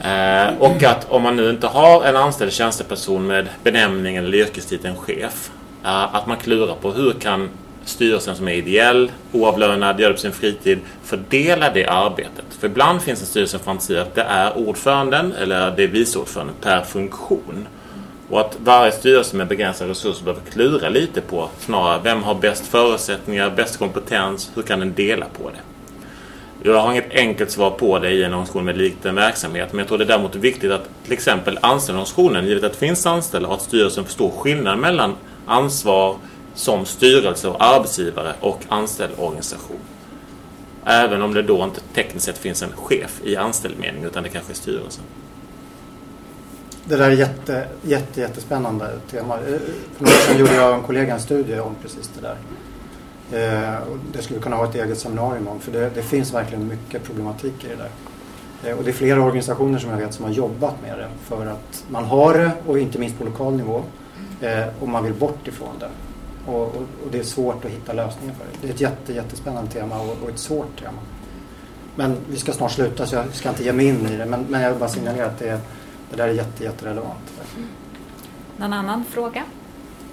[0.00, 4.96] Eh, och att om man nu inte har en anställd tjänsteperson med benämningen eller yrkestiteln
[4.96, 5.50] chef,
[5.84, 7.48] eh, att man klurar på hur kan
[7.88, 12.44] styrelsen som är ideell, oavlönad, gör det på sin fritid, fördela det arbetet.
[12.60, 16.18] För ibland finns en styrelse som fantiserar att det är ordföranden eller det är vice
[16.18, 17.68] ordföranden per funktion.
[18.30, 22.66] Och att varje styrelse med begränsade resurser behöver klura lite på snarare vem har bäst
[22.66, 25.58] förutsättningar, bäst kompetens, hur kan den dela på det?
[26.62, 29.68] Jag har inget enkelt svar på det i en organisation med liten verksamhet.
[29.72, 33.06] Men jag tror det är däremot viktigt att till exempel anställningsorganisationen, givet att det finns
[33.06, 35.14] anställda och att styrelsen förstår skillnaden mellan
[35.46, 36.16] ansvar
[36.58, 39.78] som styrelse och arbetsgivare och anställd organisation.
[40.84, 44.28] Även om det då inte tekniskt sett finns en chef i anställd mening utan det
[44.28, 45.04] kanske är styrelsen.
[46.84, 49.34] Det där är jätte, jätte, jättespännande tema.
[49.34, 49.40] Eh,
[49.96, 52.36] för några år sedan gjorde jag och en kollega en studie om precis det där.
[53.32, 53.78] Eh,
[54.12, 57.04] det skulle vi kunna ha ett eget seminarium om för det, det finns verkligen mycket
[57.04, 57.90] problematik i det där.
[58.70, 61.46] Eh, och det är flera organisationer som jag vet som har jobbat med det för
[61.46, 63.82] att man har det och inte minst på lokal nivå
[64.80, 65.88] och man vill bort ifrån det.
[66.48, 68.58] Och, och, och det är svårt att hitta lösningar för det.
[68.60, 70.98] Det är ett jätte, jättespännande tema och, och ett svårt tema.
[71.96, 74.46] Men vi ska snart sluta så jag ska inte ge mig in i det men,
[74.48, 75.60] men jag vill bara signalera att det,
[76.10, 77.32] det där är jätte, jätterelevant.
[78.56, 79.44] Någon annan fråga?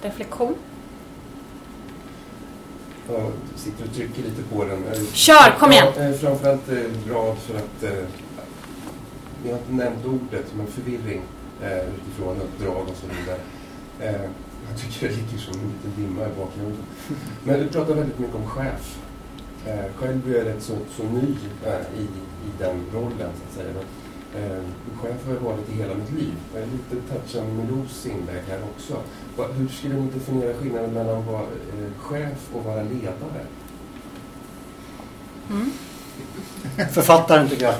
[0.02, 0.54] Reflektion?
[3.08, 4.84] Jag sitter och trycker lite på den.
[5.12, 5.86] Kör, kom igen!
[5.96, 6.76] Ja, eh, framförallt eh,
[7.06, 8.04] glad för att eh,
[9.44, 11.22] ni har inte nämnt ordet, men förvirring
[11.62, 13.38] eh, utifrån uppdrag och så vidare.
[14.68, 16.82] Jag tycker det ligger som en liten dimma i bakgrunden.
[17.44, 18.98] Men du pratar väldigt mycket om chef.
[19.66, 21.36] Eh, själv är jag rätt så, så ny
[21.66, 22.02] eh, i,
[22.46, 23.72] i den rollen, så att säga.
[23.74, 23.86] Men,
[24.42, 24.62] eh,
[24.96, 26.34] chef har jag varit i hela mitt liv.
[26.54, 29.02] Jag är lite touchad med Los inlägg här också.
[29.36, 33.42] Va, hur skulle ni definiera skillnaden mellan att vara eh, chef och vara ledare?
[35.50, 35.70] Mm.
[36.92, 37.74] Författaren tycker jag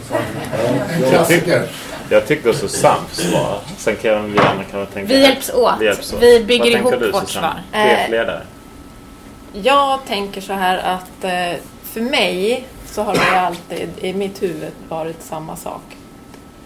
[1.10, 1.68] Klassiker.
[2.10, 3.58] Jag tycker Susanne svar.
[3.76, 5.14] Sen kan vi andra kan tänka...
[5.14, 5.74] Vi hjälps åt.
[5.80, 6.22] Vi, hjälps åt.
[6.22, 7.62] Vi bygger Vad ihop du, vårt svar.
[7.72, 8.42] Chefledare?
[9.52, 14.72] Jag tänker så här att eh, för mig så har det alltid i mitt huvud
[14.88, 15.82] varit samma sak.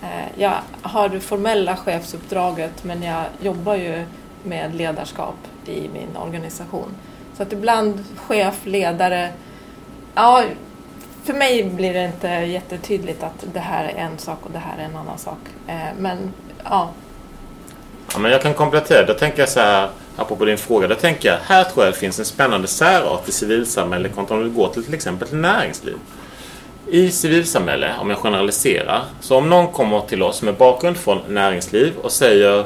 [0.03, 0.09] Eh,
[0.43, 0.53] jag
[0.83, 4.05] har det formella chefsuppdraget men jag jobbar ju
[4.43, 6.95] med ledarskap i min organisation.
[7.37, 9.31] Så att ibland chef, ledare,
[10.15, 10.43] ja,
[11.25, 14.79] för mig blir det inte jättetydligt att det här är en sak och det här
[14.79, 15.39] är en annan sak.
[15.67, 16.33] Eh, men
[16.65, 16.91] ja,
[18.13, 19.07] Ja, men jag kan komplettera.
[19.07, 20.89] Då tänker jag så här, apropå din fråga.
[20.89, 24.43] Då tänker jag, här tror jag det finns en spännande särart i civilsamhälle kontra om
[24.43, 25.97] du går till till exempel till näringsliv.
[26.87, 31.93] I civilsamhälle, om jag generaliserar, så om någon kommer till oss med bakgrund från näringsliv
[32.03, 32.59] och säger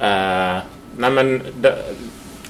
[0.00, 0.58] eh,
[0.96, 1.70] nej men de,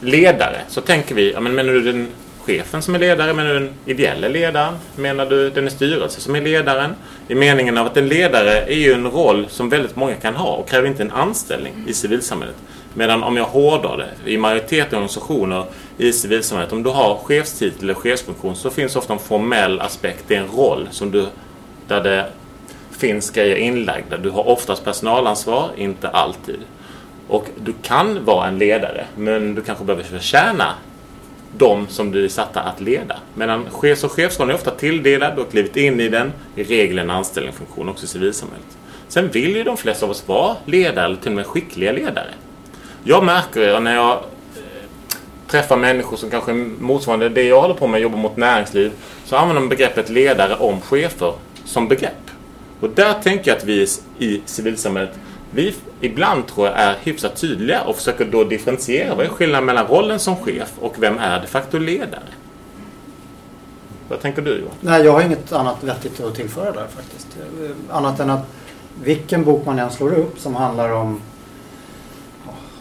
[0.00, 2.08] ledare, så tänker vi, ja, men menar du den
[2.46, 3.32] chefen som är ledare?
[3.32, 4.74] Menar du den ideella ledaren?
[4.96, 6.94] Menar du den i styrelse som är ledaren?
[7.28, 10.54] I meningen av att en ledare är ju en roll som väldigt många kan ha
[10.54, 12.56] och kräver inte en anställning i civilsamhället.
[12.94, 15.64] Medan om jag hårdrar det, i majoriteten av organisationer
[15.98, 20.34] i civilsamhället, om du har chefstitel eller chefsfunktion så finns ofta en formell aspekt, det
[20.34, 21.26] är en roll som du,
[21.88, 22.26] där det
[22.90, 24.16] finns grejer inlagda.
[24.16, 26.58] Du har oftast personalansvar, inte alltid.
[27.28, 30.74] Och du kan vara en ledare, men du kanske behöver förtjäna
[31.58, 33.16] de som du är satta att leda.
[33.34, 36.98] Medan chefs och chefsrollen är ofta tilldelad, du har klivit in i den, i regel
[36.98, 38.78] en anställningsfunktion också i civilsamhället.
[39.08, 42.30] Sen vill ju de flesta av oss vara ledare, eller till och med skickliga ledare.
[43.04, 44.22] Jag märker när jag eh,
[45.46, 48.92] träffar människor som kanske motsvarande det jag håller på med, jobbar mot näringsliv,
[49.24, 51.32] så använder de begreppet ledare om chefer
[51.64, 52.30] som begrepp.
[52.80, 53.86] Och där tänker jag att vi
[54.18, 55.14] i civilsamhället
[55.54, 59.14] vi ibland tror jag är hyfsat tydliga och försöker då differentiera.
[59.14, 62.22] Vad är skillnaden mellan rollen som chef och vem är de facto ledare?
[64.08, 64.74] Vad tänker du Johan?
[64.80, 67.28] Nej, jag har inget annat vettigt att tillföra där faktiskt.
[67.62, 68.46] Eh, annat än att
[69.04, 71.20] vilken bok man än slår upp som handlar om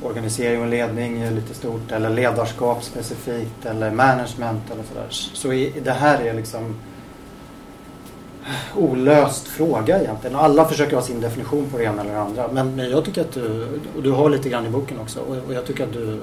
[0.03, 5.07] organisering och ledning är lite stort eller ledarskap specifikt eller management eller sådär.
[5.09, 5.47] Så
[5.83, 6.75] det här är liksom
[8.75, 10.35] olöst fråga egentligen.
[10.35, 12.47] Alla försöker ha sin definition på det ena eller det andra.
[12.51, 15.37] Men men jag tycker att du, och du har lite grann i boken också, och,
[15.47, 16.19] och jag tycker att du, eh,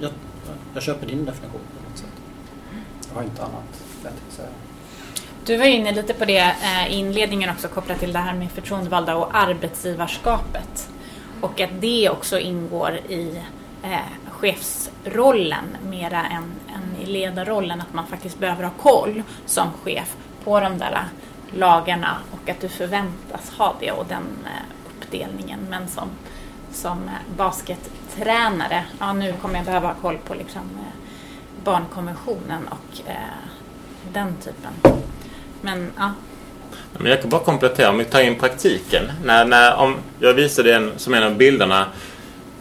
[0.00, 0.10] jag,
[0.74, 2.08] jag köper din definition på något sätt.
[3.08, 4.48] Jag har inte annat vettigt att säga.
[5.44, 8.50] Du var inne lite på det eh, i inledningen också kopplat till det här med
[8.50, 10.88] förtroendevalda och arbetsgivarskapet.
[11.40, 13.42] Och att det också ingår i
[13.82, 13.98] eh,
[14.30, 17.80] chefsrollen mera än, än i ledarrollen.
[17.80, 21.04] Att man faktiskt behöver ha koll som chef på de där
[21.50, 25.66] lagarna och att du förväntas ha det och den eh, uppdelningen.
[25.70, 26.08] Men som,
[26.72, 31.08] som eh, baskettränare, ja nu kommer jag behöva ha koll på liksom, eh,
[31.64, 33.14] barnkonventionen och eh,
[34.12, 35.02] den typen.
[35.60, 36.12] Men ja,
[36.92, 39.04] Men jag kan bara komplettera, om vi tar in praktiken.
[39.24, 41.86] När, när, om jag visade en, som en av bilderna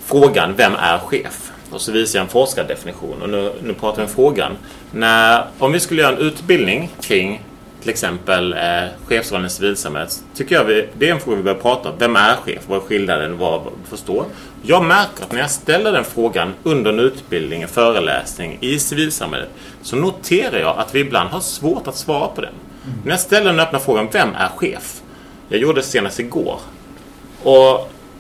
[0.05, 1.51] frågan Vem är chef?
[1.71, 3.21] Och så visar jag en forskardefinition.
[3.21, 4.57] Och nu, nu pratar vi om frågan.
[4.91, 7.41] När, om vi skulle göra en utbildning kring
[7.87, 10.23] till exempel eh, chefsrollen i civilsamhället.
[10.35, 11.95] Tycker jag vi, det är en fråga vi bör prata om.
[11.97, 12.63] Vem är chef?
[12.67, 13.37] Vad är skillnaden?
[13.37, 14.25] Vad förstår?
[14.61, 19.49] Jag märker att när jag ställer den frågan under en utbildning, en föreläsning i civilsamhället
[19.81, 22.53] så noterar jag att vi ibland har svårt att svara på den.
[23.03, 25.01] När jag ställer den öppna frågan Vem är chef?
[25.49, 26.59] Jag gjorde det senast igår.
[27.43, 27.73] Och,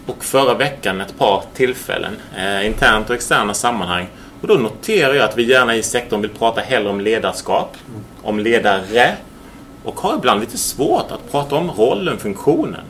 [0.05, 2.13] och förra veckan ett par tillfällen.
[2.37, 4.07] Eh, internt och externa sammanhang.
[4.41, 7.77] Och då noterar jag att vi gärna i sektorn vill prata hellre om ledarskap.
[8.23, 9.15] Om ledare.
[9.87, 12.81] Och har ibland lite svårt att prata om rollen, funktionen.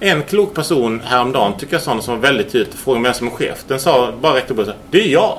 [0.00, 2.74] En klok person häromdagen tycker jag sa något som var väldigt tydligt.
[2.74, 3.64] frågade vem som är chef.
[3.68, 5.38] Den sa bara rätt upp och sa, Det är jag.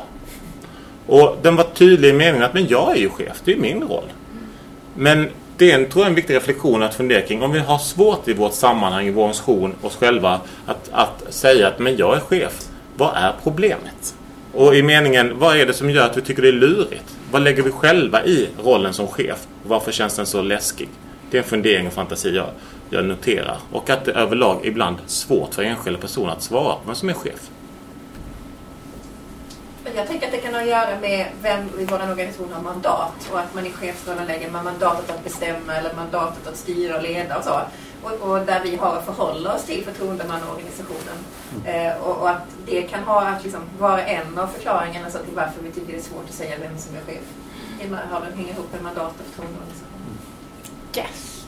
[1.07, 3.41] Och den var tydlig i meningen att men jag är ju chef.
[3.43, 4.03] Det är min roll.
[4.95, 7.43] Men det är en, tror jag, en viktig reflektion att fundera kring.
[7.43, 11.67] Om vi har svårt i vårt sammanhang, i vår organisation, oss själva att, att säga
[11.67, 12.53] att men jag är chef.
[12.97, 14.15] Vad är problemet?
[14.53, 17.16] Och i meningen, vad är det som gör att vi tycker det är lurigt?
[17.31, 19.47] Vad lägger vi själva i rollen som chef?
[19.63, 20.89] Varför känns den så läskig?
[21.31, 22.47] Det är en fundering och fantasi jag,
[22.89, 23.57] jag noterar.
[23.71, 27.09] Och att det överlag ibland är svårt för enskilda personer att svara på vem som
[27.09, 27.49] är chef.
[29.95, 33.29] Jag tänker att det kan ha att göra med vem i vår organisation har mandat
[33.31, 37.03] och att man i chefsrollen lägger man mandatet att bestämma eller mandatet att styra och
[37.03, 37.59] leda och så.
[38.03, 41.17] Och, och där vi har att förhålla oss till förtroendemannaorganisationen.
[41.65, 45.35] Eh, och, och att det kan ha att liksom vara en av förklaringarna så till
[45.35, 47.23] varför vi tycker det är svårt att säga vem som är chef.
[48.11, 50.17] Har väl hänger ihop med mandat och förtroendeorganisationen.
[50.95, 51.45] yes.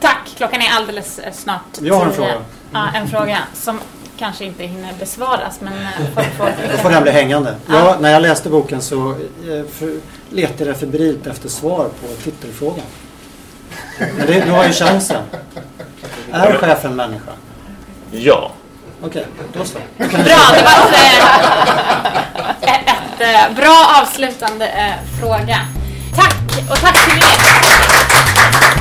[0.00, 0.34] Tack!
[0.36, 2.34] Klockan är alldeles eh, snart Jag har en fråga.
[2.72, 3.80] Ja, en fråga som
[4.18, 7.54] kanske inte hinner besvaras men eh, för, för, Då får den bli hängande.
[7.66, 12.84] Ja, när jag läste boken så eh, för, letade jag febrilt efter svar på titelfrågan.
[13.98, 15.22] Men det, du har ju chansen.
[16.32, 17.32] Är chefen människa?
[18.10, 18.50] Ja.
[19.02, 19.78] Okej, då så.
[19.96, 20.94] Bra, det var ett,
[22.62, 25.58] eh, ett, ett bra avslutande eh, fråga.
[26.16, 28.79] Tack och tack till er.